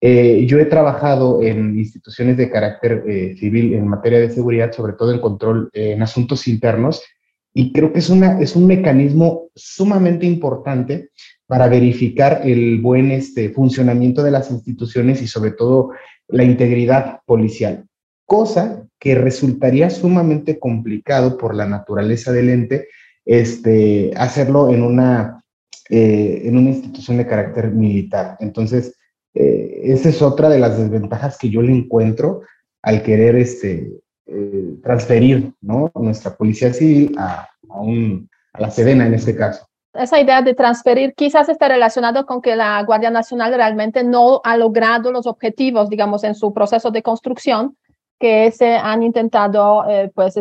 eh, 0.01 0.45
yo 0.47 0.59
he 0.59 0.67
trabajado 0.67 1.43
en 1.43 1.79
instituciones 1.79 2.37
de 2.37 2.51
carácter 2.51 3.03
eh, 3.09 3.35
civil 3.39 3.73
en 3.75 3.87
materia 3.87 4.19
de 4.19 4.31
seguridad, 4.31 4.73
sobre 4.73 4.93
todo 4.93 5.13
en 5.13 5.21
control 5.21 5.71
eh, 5.73 5.93
en 5.93 6.03
asuntos 6.03 6.47
internos, 6.49 7.03
y 7.55 7.73
creo 7.73 7.93
que 7.93 8.01
es, 8.01 8.11
una, 8.11 8.39
es 8.39 8.55
un 8.55 8.67
mecanismo 8.67 9.49
sumamente 9.55 10.27
importante 10.27 11.11
para 11.47 11.69
verificar 11.69 12.43
el 12.45 12.81
buen 12.83 13.11
este, 13.11 13.49
funcionamiento 13.49 14.23
de 14.23 14.31
las 14.31 14.51
instituciones 14.51 15.23
y 15.23 15.27
sobre 15.27 15.53
todo 15.53 15.93
la 16.29 16.45
integridad 16.45 17.21
policial, 17.25 17.87
cosa 18.27 18.87
que 18.99 19.15
resultaría 19.15 19.89
sumamente 19.89 20.59
complicado 20.59 21.39
por 21.39 21.55
la 21.55 21.67
naturaleza 21.67 22.33
del 22.33 22.51
ente 22.51 22.89
este, 23.25 24.13
hacerlo 24.17 24.71
en 24.71 24.83
una, 24.83 25.43
en 25.89 26.57
una 26.57 26.71
institución 26.71 27.17
de 27.17 27.27
carácter 27.27 27.71
militar. 27.71 28.37
Entonces, 28.41 28.97
eh, 29.39 29.93
esa 29.93 30.09
es 30.09 30.23
otra 30.23 30.49
de 30.49 30.59
las 30.59 30.79
desventajas 30.79 31.37
que 31.37 31.51
yo 31.51 31.61
le 31.61 31.71
encuentro 31.71 32.41
al 32.83 33.03
querer 33.03 33.37
este, 33.37 33.93
eh, 34.27 34.77
transferir 34.83 35.53
¿no? 35.61 35.91
nuestra 35.95 36.35
policía 36.35 36.73
civil 36.73 37.15
a, 37.19 37.47
a, 37.69 38.59
la 38.59 38.71
Sedena 38.71 39.07
en 39.07 39.13
este 39.13 39.37
caso. 39.37 39.67
Esa 39.93 40.21
idea 40.21 40.41
de 40.41 40.55
transferir 40.55 41.15
quizás 41.15 41.51
está 41.51 41.69
relacionado 41.69 42.25
con 42.25 42.41
que 42.41 42.57
la 42.57 42.83
Guardia 42.85 43.11
Nacional 43.11 43.55
realmente 43.55 44.05
no 44.05 44.41
ha 44.43 44.57
logrado 44.57 45.13
los 45.13 45.27
objetivos, 45.27 45.91
digamos, 45.91 46.25
en 46.25 46.35
su 46.35 46.55
proceso 46.55 46.91
de 46.91 47.03
construcción 47.03 47.77
que 48.19 48.51
se 48.53 48.75
han 48.77 49.03
intentado 49.03 49.87
eh, 49.87 50.11
pues, 50.15 50.35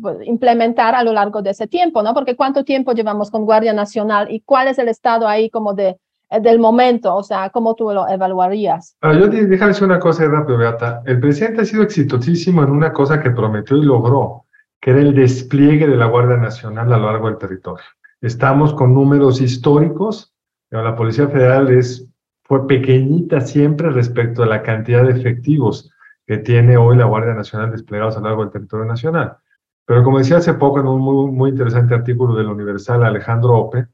pues, 0.00 0.16
implementar 0.24 0.94
a 0.94 1.04
lo 1.04 1.12
largo 1.12 1.42
de 1.42 1.50
ese 1.50 1.66
tiempo, 1.66 2.02
¿no? 2.02 2.14
Porque 2.14 2.36
cuánto 2.36 2.64
tiempo 2.64 2.92
llevamos 2.92 3.30
con 3.30 3.44
Guardia 3.44 3.74
Nacional 3.74 4.30
y 4.30 4.40
cuál 4.40 4.68
es 4.68 4.78
el 4.78 4.88
estado 4.88 5.28
ahí 5.28 5.50
como 5.50 5.74
de 5.74 5.98
del 6.38 6.60
momento, 6.60 7.16
o 7.16 7.22
sea, 7.22 7.50
¿cómo 7.50 7.74
tú 7.74 7.90
lo 7.92 8.08
evaluarías? 8.08 8.96
Ah, 9.00 9.12
yo 9.12 9.26
déjame 9.26 9.72
decir 9.72 9.84
una 9.84 9.98
cosa 9.98 10.26
rápido, 10.26 10.58
Beata. 10.58 11.02
El 11.04 11.18
presidente 11.18 11.62
ha 11.62 11.64
sido 11.64 11.82
exitosísimo 11.82 12.62
en 12.62 12.70
una 12.70 12.92
cosa 12.92 13.20
que 13.20 13.30
prometió 13.30 13.76
y 13.76 13.84
logró, 13.84 14.44
que 14.80 14.92
era 14.92 15.00
el 15.00 15.14
despliegue 15.14 15.88
de 15.88 15.96
la 15.96 16.06
Guardia 16.06 16.36
Nacional 16.36 16.92
a 16.92 16.98
lo 16.98 17.06
largo 17.06 17.28
del 17.28 17.38
territorio. 17.38 17.84
Estamos 18.20 18.74
con 18.74 18.94
números 18.94 19.40
históricos. 19.40 20.32
La 20.70 20.94
Policía 20.94 21.26
Federal 21.26 21.68
es, 21.70 22.06
fue 22.44 22.66
pequeñita 22.66 23.40
siempre 23.40 23.90
respecto 23.90 24.42
a 24.44 24.46
la 24.46 24.62
cantidad 24.62 25.02
de 25.02 25.12
efectivos 25.12 25.90
que 26.26 26.38
tiene 26.38 26.76
hoy 26.76 26.96
la 26.96 27.06
Guardia 27.06 27.34
Nacional 27.34 27.72
desplegados 27.72 28.16
a 28.16 28.20
lo 28.20 28.26
largo 28.26 28.42
del 28.42 28.52
territorio 28.52 28.86
nacional. 28.86 29.36
Pero 29.84 30.04
como 30.04 30.18
decía 30.18 30.36
hace 30.36 30.54
poco 30.54 30.78
en 30.78 30.86
un 30.86 31.00
muy, 31.00 31.32
muy 31.32 31.50
interesante 31.50 31.94
artículo 31.94 32.36
del 32.36 32.46
Universal, 32.46 33.02
Alejandro 33.02 33.56
Ope, 33.56 33.88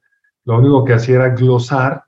lo 0.45 0.59
único 0.59 0.85
que 0.85 0.93
hacía 0.93 1.17
era 1.17 1.29
glosar 1.31 2.06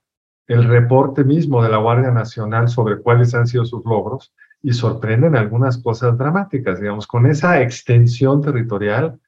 el 0.49 0.65
reporte 0.65 1.25
mismo 1.25 1.63
de 1.63 1.69
la 1.69 1.77
Guardia 1.77 2.11
Nacional 2.11 2.69
sobre 2.69 2.99
cuáles 2.99 3.35
han 3.35 3.47
sido 3.47 3.65
sus 3.67 3.85
logros 3.85 4.33
y 4.63 4.73
sorprenden 4.73 5.37
algunas 5.37 5.79
cosas 5.79 6.17
dramáticas, 6.17 6.81
digamos, 6.81 7.07
con 7.07 7.27
esa 7.27 7.61
extensión 7.61 8.41
territorial. 8.41 9.21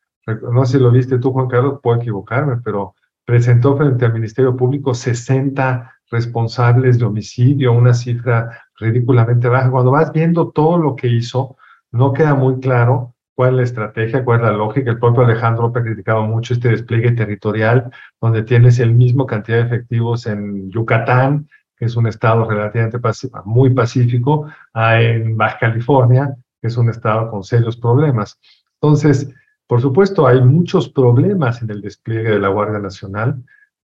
No 0.50 0.64
sé 0.64 0.78
si 0.78 0.82
lo 0.82 0.90
viste 0.90 1.18
tú, 1.18 1.32
Juan 1.32 1.48
Carlos, 1.48 1.80
puedo 1.82 1.98
equivocarme, 1.98 2.56
pero 2.64 2.94
presentó 3.24 3.76
frente 3.76 4.06
al 4.06 4.14
Ministerio 4.14 4.56
Público 4.56 4.94
60 4.94 5.92
responsables 6.10 6.98
de 6.98 7.04
homicidio, 7.04 7.72
una 7.72 7.94
cifra 7.94 8.62
ridículamente 8.78 9.48
baja. 9.48 9.70
Cuando 9.70 9.92
vas 9.92 10.12
viendo 10.12 10.50
todo 10.50 10.78
lo 10.78 10.96
que 10.96 11.06
hizo, 11.06 11.56
no 11.92 12.12
queda 12.12 12.34
muy 12.34 12.58
claro 12.60 13.14
cuál 13.40 13.52
es 13.52 13.56
la 13.56 13.62
estrategia, 13.62 14.22
cuál 14.22 14.40
es 14.40 14.46
la 14.48 14.52
lógica. 14.52 14.90
El 14.90 14.98
propio 14.98 15.22
Alejandro 15.22 15.72
ha 15.74 15.82
criticado 15.82 16.24
mucho 16.24 16.52
este 16.52 16.68
despliegue 16.68 17.12
territorial, 17.12 17.90
donde 18.20 18.42
tienes 18.42 18.78
el 18.80 18.92
mismo 18.92 19.24
cantidad 19.24 19.60
de 19.60 19.64
efectivos 19.64 20.26
en 20.26 20.70
Yucatán, 20.70 21.48
que 21.74 21.86
es 21.86 21.96
un 21.96 22.06
estado 22.06 22.44
relativamente 22.44 22.98
muy 23.46 23.70
pacífico, 23.70 24.52
en 24.74 25.38
Baja 25.38 25.56
California, 25.58 26.36
que 26.60 26.68
es 26.68 26.76
un 26.76 26.90
estado 26.90 27.30
con 27.30 27.42
serios 27.42 27.78
problemas. 27.78 28.38
Entonces, 28.78 29.32
por 29.66 29.80
supuesto, 29.80 30.26
hay 30.26 30.42
muchos 30.42 30.90
problemas 30.90 31.62
en 31.62 31.70
el 31.70 31.80
despliegue 31.80 32.32
de 32.32 32.40
la 32.40 32.48
Guardia 32.48 32.78
Nacional, 32.78 33.42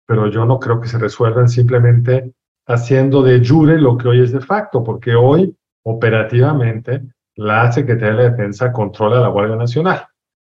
pero 0.05 0.27
yo 0.27 0.43
no 0.43 0.59
creo 0.59 0.81
que 0.81 0.89
se 0.89 0.97
resuelvan 0.97 1.47
simplemente 1.47 2.33
haciendo 2.67 3.23
de 3.23 3.41
jure 3.47 3.79
lo 3.79 3.97
que 3.97 4.09
hoy 4.09 4.23
es 4.23 4.33
de 4.33 4.41
facto, 4.41 4.83
porque 4.83 5.15
hoy 5.15 5.55
operativamente 5.85 7.01
la 7.37 7.71
Secretaría 7.71 8.23
de 8.23 8.29
Defensa 8.31 8.73
controla 8.73 9.21
la 9.21 9.29
Guardia 9.29 9.55
Nacional. 9.55 10.07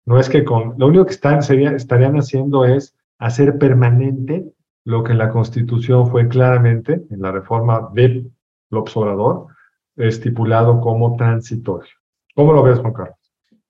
No 0.07 0.21
es 0.21 0.29
que 0.29 0.45
con, 0.45 0.75
lo 0.79 0.87
único 0.87 1.07
que 1.07 1.15
están, 1.15 1.39
estarían 1.39 2.17
haciendo 2.17 2.65
es 2.67 2.95
hacer 3.19 3.59
permanente 3.59 4.53
lo 4.85 5.03
que 5.03 5.13
en 5.13 5.19
la 5.19 5.31
Constitución 5.31 6.09
fue 6.09 6.29
claramente, 6.29 7.03
en 7.11 7.23
la 7.23 7.33
reforma 7.33 7.89
del 7.95 8.31
Obrador, 8.71 9.47
estipulado 9.97 10.81
como 10.81 11.17
transitorio. 11.17 11.91
¿Cómo 12.35 12.53
lo 12.53 12.63
ves, 12.63 12.81
Juan 12.81 12.93
Carlos? 12.93 13.17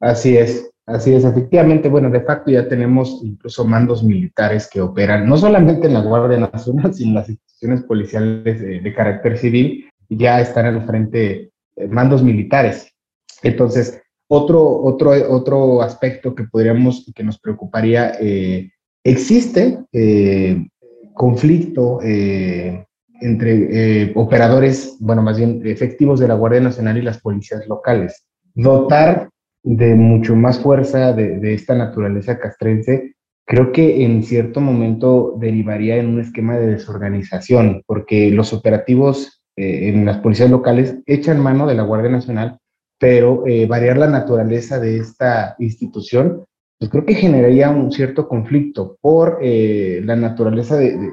Así 0.01 0.37
es, 0.37 0.71
así 0.87 1.15
es. 1.15 1.25
Efectivamente, 1.25 1.89
bueno, 1.89 2.11
de 2.11 2.23
facto 2.23 2.51
ya 2.51 2.67
tenemos 2.67 3.21
incluso 3.23 3.65
mandos 3.65 4.03
militares 4.03 4.69
que 4.69 4.81
operan 4.81 5.29
no 5.29 5.37
solamente 5.37 5.87
en 5.87 5.95
la 5.95 6.01
Guardia 6.01 6.39
Nacional, 6.39 6.93
sino 6.93 7.11
en 7.11 7.15
las 7.15 7.29
instituciones 7.29 7.83
policiales 7.83 8.61
de, 8.61 8.81
de 8.81 8.95
carácter 8.95 9.39
civil, 9.39 9.89
ya 10.09 10.41
están 10.41 10.67
al 10.67 10.85
frente 10.85 11.53
eh, 11.77 11.87
mandos 11.87 12.23
militares. 12.23 12.94
Entonces, 13.43 14.01
otro, 14.29 14.83
otro, 14.83 15.11
otro 15.31 15.83
aspecto 15.83 16.35
que 16.35 16.45
podríamos, 16.45 17.11
que 17.15 17.23
nos 17.23 17.39
preocuparía, 17.39 18.13
eh, 18.21 18.71
existe 19.03 19.79
eh, 19.93 20.67
conflicto 21.13 22.01
eh, 22.03 22.85
entre 23.21 24.13
operadores, 24.15 24.97
bueno, 24.99 25.23
más 25.23 25.39
bien 25.39 25.63
efectivos 25.65 26.21
de 26.21 26.29
la 26.29 26.35
Guardia 26.35 26.61
Nacional 26.61 26.99
y 26.99 27.03
las 27.03 27.21
policías 27.21 27.67
locales. 27.69 28.27
Dotar 28.55 29.31
de 29.63 29.95
mucho 29.95 30.37
más 30.37 30.59
fuerza 30.59 31.13
de, 31.13 31.39
de 31.39 31.55
esta 31.55 31.75
naturaleza 31.75 32.39
castrense, 32.39 33.15
creo 33.47 33.73
que 33.73 34.05
en 34.05 34.23
cierto 34.23 34.61
momento 34.61 35.37
derivaría 35.39 35.97
en 35.97 36.09
un 36.09 36.21
esquema 36.21 36.57
de 36.57 36.67
desorganización, 36.67 37.83
porque 37.87 38.31
los 38.31 38.53
operativos 38.53 39.43
en 39.57 40.05
las 40.05 40.19
policías 40.19 40.51
locales 40.51 40.97
echan 41.07 41.39
mano 41.39 41.69
de 41.69 41.77
la 41.77 41.85
Guardia 41.85 42.11
Nacional 42.11 42.59
pero 42.99 43.47
eh, 43.47 43.67
variar 43.67 43.99
la 43.99 44.09
naturaleza 44.09 44.79
de 44.79 44.99
esta 44.99 45.57
institución, 45.59 46.45
pues 46.79 46.91
creo 46.91 47.05
que 47.05 47.15
generaría 47.15 47.71
un 47.71 47.93
cierto 47.93 48.29
conflicto 48.29 48.97
por 49.01 49.39
eh, 49.43 50.01
la 50.05 50.17
naturaleza 50.17 50.77
de, 50.77 51.13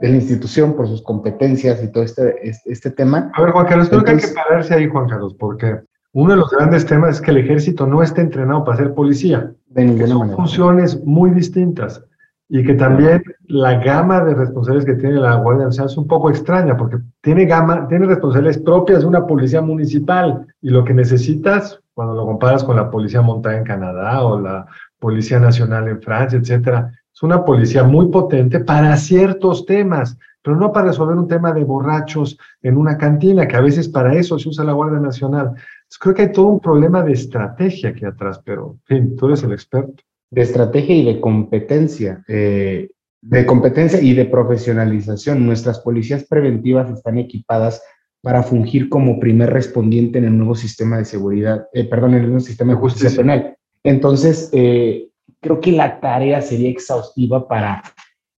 la 0.00 0.08
institución, 0.08 0.74
por 0.74 0.86
sus 0.86 1.02
competencias 1.02 1.82
y 1.82 1.90
todo 1.90 2.04
este, 2.04 2.52
este, 2.64 2.90
tema. 2.90 3.30
A 3.34 3.42
ver, 3.42 3.50
Juan 3.50 3.66
Carlos, 3.66 3.88
creo 3.88 4.04
que 4.04 4.12
hay 4.12 4.18
que 4.18 4.28
pararse 4.28 4.74
ahí, 4.74 4.86
Juan 4.88 5.08
Carlos, 5.08 5.34
porque 5.38 5.80
uno 6.12 6.30
de 6.32 6.36
los 6.38 6.50
grandes 6.50 6.86
temas 6.86 7.16
es 7.16 7.20
que 7.20 7.32
el 7.32 7.38
ejército 7.38 7.86
no 7.86 8.02
está 8.02 8.20
entrenado 8.20 8.64
para 8.64 8.78
ser 8.78 8.94
policía. 8.94 9.52
De 9.66 9.84
ninguna 9.84 10.08
son 10.08 10.36
funciones 10.36 11.04
muy 11.04 11.30
distintas 11.32 12.02
y 12.48 12.64
que 12.64 12.74
también 12.74 13.22
la 13.46 13.74
gama 13.74 14.24
de 14.24 14.34
responsabilidades 14.34 14.96
que 14.96 15.00
tiene 15.00 15.20
la 15.20 15.36
Guardia 15.36 15.66
Nacional 15.66 15.90
es 15.90 15.98
un 15.98 16.06
poco 16.06 16.30
extraña 16.30 16.76
porque 16.76 16.96
tiene 17.20 17.44
gama, 17.44 17.86
tiene 17.88 18.06
responsabilidades 18.06 18.62
propias 18.62 19.00
de 19.00 19.06
una 19.06 19.26
policía 19.26 19.60
municipal 19.60 20.46
y 20.62 20.70
lo 20.70 20.82
que 20.82 20.94
necesitas 20.94 21.80
cuando 21.92 22.14
lo 22.14 22.24
comparas 22.24 22.64
con 22.64 22.76
la 22.76 22.90
policía 22.90 23.20
montada 23.20 23.58
en 23.58 23.64
Canadá 23.64 24.24
o 24.24 24.40
la 24.40 24.66
policía 24.98 25.38
nacional 25.38 25.88
en 25.88 26.00
Francia, 26.00 26.38
etcétera, 26.38 26.90
es 27.12 27.22
una 27.22 27.44
policía 27.44 27.82
muy 27.82 28.08
potente 28.08 28.60
para 28.60 28.96
ciertos 28.96 29.66
temas, 29.66 30.16
pero 30.40 30.56
no 30.56 30.72
para 30.72 30.86
resolver 30.86 31.16
un 31.16 31.28
tema 31.28 31.52
de 31.52 31.64
borrachos 31.64 32.38
en 32.62 32.78
una 32.78 32.96
cantina, 32.96 33.46
que 33.46 33.56
a 33.56 33.60
veces 33.60 33.88
para 33.88 34.14
eso 34.14 34.38
se 34.38 34.48
usa 34.48 34.64
la 34.64 34.72
Guardia 34.72 35.00
Nacional. 35.00 35.54
creo 36.00 36.14
que 36.14 36.22
hay 36.22 36.32
todo 36.32 36.46
un 36.46 36.60
problema 36.60 37.02
de 37.02 37.12
estrategia 37.12 37.90
aquí 37.90 38.04
atrás, 38.04 38.40
pero 38.44 38.76
en 38.88 39.08
fin, 39.08 39.16
tú 39.16 39.26
eres 39.26 39.42
el 39.42 39.52
experto 39.52 40.04
de 40.30 40.42
estrategia 40.42 40.94
y 40.94 41.04
de 41.04 41.20
competencia, 41.20 42.24
eh, 42.28 42.88
de 43.20 43.46
competencia 43.46 44.00
y 44.00 44.14
de 44.14 44.26
profesionalización. 44.26 45.46
Nuestras 45.46 45.80
policías 45.80 46.24
preventivas 46.24 46.90
están 46.90 47.18
equipadas 47.18 47.82
para 48.22 48.42
fungir 48.42 48.88
como 48.88 49.20
primer 49.20 49.50
respondiente 49.50 50.18
en 50.18 50.24
el 50.24 50.36
nuevo 50.36 50.54
sistema 50.54 50.98
de 50.98 51.04
seguridad, 51.04 51.66
eh, 51.72 51.84
perdón, 51.84 52.14
en 52.14 52.20
el 52.20 52.26
nuevo 52.26 52.40
sistema 52.40 52.74
de 52.74 52.80
justicia 52.80 53.16
penal. 53.16 53.56
Entonces, 53.82 54.50
eh, 54.52 55.08
creo 55.40 55.60
que 55.60 55.72
la 55.72 56.00
tarea 56.00 56.42
sería 56.42 56.68
exhaustiva 56.68 57.46
para 57.46 57.82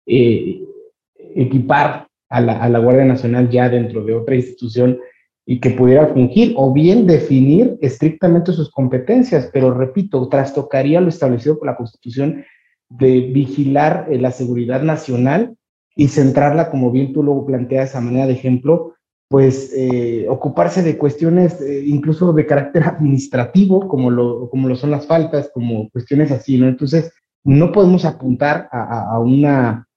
equipar 0.05 0.77
a 2.29 2.41
la, 2.41 2.61
a 2.61 2.69
la 2.69 2.79
Guardia 2.79 3.05
Nacional 3.05 3.49
ya 3.49 3.69
dentro 3.69 4.03
de 4.03 4.13
otra 4.13 4.35
institución 4.35 4.99
y 5.45 5.59
que 5.59 5.71
pudiera 5.71 6.07
fungir 6.07 6.53
o 6.55 6.71
bien 6.71 7.07
definir 7.07 7.77
estrictamente 7.81 8.53
sus 8.53 8.69
competencias, 8.71 9.49
pero 9.51 9.73
repito, 9.73 10.27
trastocaría 10.29 11.01
lo 11.01 11.09
establecido 11.09 11.57
por 11.57 11.67
la 11.67 11.75
Constitución 11.75 12.43
de 12.89 13.21
vigilar 13.21 14.07
eh, 14.09 14.19
la 14.19 14.31
seguridad 14.31 14.81
nacional 14.81 15.55
y 15.95 16.09
centrarla, 16.09 16.69
como 16.69 16.91
bien 16.91 17.13
tú 17.13 17.23
lo 17.23 17.45
planteas 17.45 17.95
a 17.95 18.01
manera 18.01 18.27
de 18.27 18.33
ejemplo, 18.33 18.93
pues 19.29 19.73
eh, 19.75 20.25
ocuparse 20.29 20.83
de 20.83 20.97
cuestiones 20.97 21.59
eh, 21.61 21.83
incluso 21.85 22.33
de 22.33 22.45
carácter 22.45 22.83
administrativo, 22.83 23.87
como 23.87 24.09
lo, 24.11 24.49
como 24.49 24.67
lo 24.67 24.75
son 24.75 24.91
las 24.91 25.07
faltas, 25.07 25.49
como 25.53 25.89
cuestiones 25.89 26.31
así, 26.31 26.57
¿no? 26.57 26.67
Entonces, 26.67 27.13
no 27.43 27.71
podemos 27.71 28.05
apuntar 28.05 28.69
a, 28.71 29.13
a 29.13 29.19
una 29.19 29.87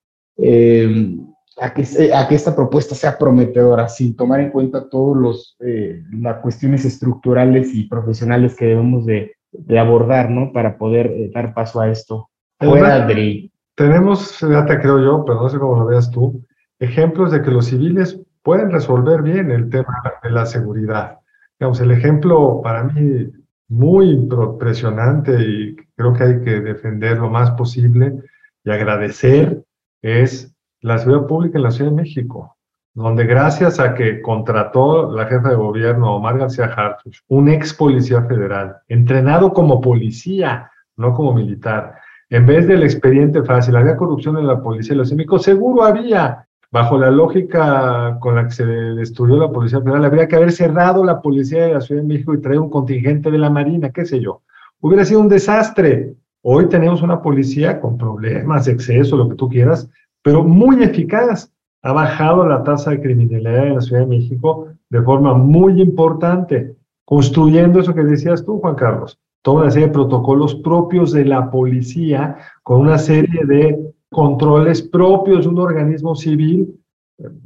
a 1.60 1.72
que, 1.72 2.12
a 2.12 2.28
que 2.28 2.34
esta 2.34 2.54
propuesta 2.54 2.94
sea 2.94 3.16
prometedora, 3.16 3.88
sin 3.88 4.16
tomar 4.16 4.40
en 4.40 4.50
cuenta 4.50 4.88
todas 4.88 5.56
eh, 5.60 6.02
las 6.12 6.38
cuestiones 6.38 6.84
estructurales 6.84 7.74
y 7.74 7.88
profesionales 7.88 8.56
que 8.56 8.66
debemos 8.66 9.06
de, 9.06 9.36
de 9.52 9.78
abordar, 9.78 10.30
¿no? 10.30 10.52
Para 10.52 10.76
poder 10.76 11.06
eh, 11.06 11.30
dar 11.32 11.54
paso 11.54 11.80
a 11.80 11.90
esto. 11.90 12.30
Fuera 12.58 13.06
del... 13.06 13.50
Tenemos, 13.76 14.40
ya 14.40 14.64
te 14.66 14.78
creo 14.78 15.00
yo, 15.00 15.24
pero 15.24 15.42
no 15.42 15.48
sé 15.48 15.58
cómo 15.58 15.80
lo 15.80 15.86
veas 15.86 16.10
tú, 16.10 16.44
ejemplos 16.78 17.32
de 17.32 17.42
que 17.42 17.50
los 17.50 17.66
civiles 17.66 18.20
pueden 18.42 18.70
resolver 18.70 19.22
bien 19.22 19.50
el 19.50 19.68
tema 19.68 20.00
de 20.22 20.30
la 20.30 20.46
seguridad. 20.46 21.18
Digamos, 21.58 21.80
el 21.80 21.90
ejemplo 21.90 22.60
para 22.62 22.84
mí 22.84 23.32
muy 23.68 24.10
impresionante 24.10 25.32
y 25.40 25.76
creo 25.96 26.12
que 26.12 26.22
hay 26.22 26.40
que 26.42 26.60
defender 26.60 27.18
lo 27.18 27.30
más 27.30 27.50
posible 27.52 28.14
y 28.62 28.70
agradecer 28.70 29.64
es 30.02 30.53
la 30.84 30.98
seguridad 30.98 31.26
pública 31.26 31.56
en 31.56 31.64
la 31.64 31.70
Ciudad 31.70 31.90
de 31.90 31.96
México, 31.96 32.58
donde 32.92 33.24
gracias 33.24 33.80
a 33.80 33.94
que 33.94 34.20
contrató 34.20 35.10
la 35.10 35.24
jefa 35.24 35.48
de 35.48 35.54
gobierno 35.54 36.14
Omar 36.14 36.36
García 36.36 36.66
Harfuch, 36.66 37.20
un 37.28 37.48
ex 37.48 37.72
policía 37.72 38.22
federal, 38.24 38.76
entrenado 38.88 39.54
como 39.54 39.80
policía, 39.80 40.70
no 40.96 41.14
como 41.14 41.32
militar, 41.32 41.94
en 42.28 42.44
vez 42.44 42.66
del 42.66 42.82
expediente 42.82 43.42
fácil, 43.42 43.76
había 43.76 43.96
corrupción 43.96 44.36
en 44.36 44.46
la 44.46 44.60
policía 44.60 44.94
de 44.94 45.16
México, 45.16 45.38
seguro 45.38 45.84
había, 45.84 46.46
bajo 46.70 46.98
la 46.98 47.10
lógica 47.10 48.18
con 48.20 48.34
la 48.34 48.44
que 48.44 48.50
se 48.50 48.66
destruyó 48.66 49.38
la 49.38 49.50
Policía 49.50 49.80
Federal, 49.80 50.04
habría 50.04 50.28
que 50.28 50.36
haber 50.36 50.52
cerrado 50.52 51.02
la 51.02 51.22
Policía 51.22 51.64
de 51.64 51.72
la 51.74 51.80
Ciudad 51.80 52.02
de 52.02 52.08
México 52.08 52.34
y 52.34 52.42
traer 52.42 52.58
un 52.58 52.68
contingente 52.68 53.30
de 53.30 53.38
la 53.38 53.48
Marina, 53.48 53.88
qué 53.88 54.04
sé 54.04 54.20
yo. 54.20 54.42
Hubiera 54.80 55.06
sido 55.06 55.20
un 55.20 55.30
desastre. 55.30 56.14
Hoy 56.42 56.68
tenemos 56.68 57.00
una 57.00 57.22
policía 57.22 57.80
con 57.80 57.96
problemas, 57.96 58.68
exceso, 58.68 59.16
lo 59.16 59.30
que 59.30 59.34
tú 59.34 59.48
quieras, 59.48 59.88
pero 60.24 60.42
muy 60.42 60.82
eficaz. 60.82 61.52
Ha 61.82 61.92
bajado 61.92 62.48
la 62.48 62.64
tasa 62.64 62.92
de 62.92 63.02
criminalidad 63.02 63.66
en 63.66 63.74
la 63.74 63.80
Ciudad 63.82 64.00
de 64.00 64.06
México 64.06 64.68
de 64.88 65.02
forma 65.02 65.34
muy 65.34 65.82
importante, 65.82 66.74
construyendo 67.04 67.78
eso 67.78 67.94
que 67.94 68.02
decías 68.02 68.42
tú, 68.42 68.58
Juan 68.58 68.74
Carlos, 68.74 69.20
toda 69.42 69.62
una 69.62 69.70
serie 69.70 69.88
de 69.88 69.92
protocolos 69.92 70.54
propios 70.54 71.12
de 71.12 71.26
la 71.26 71.50
policía, 71.50 72.38
con 72.62 72.80
una 72.80 72.96
serie 72.96 73.44
de 73.44 73.92
controles 74.10 74.80
propios 74.80 75.44
de 75.44 75.50
un 75.50 75.58
organismo 75.58 76.14
civil. 76.14 76.74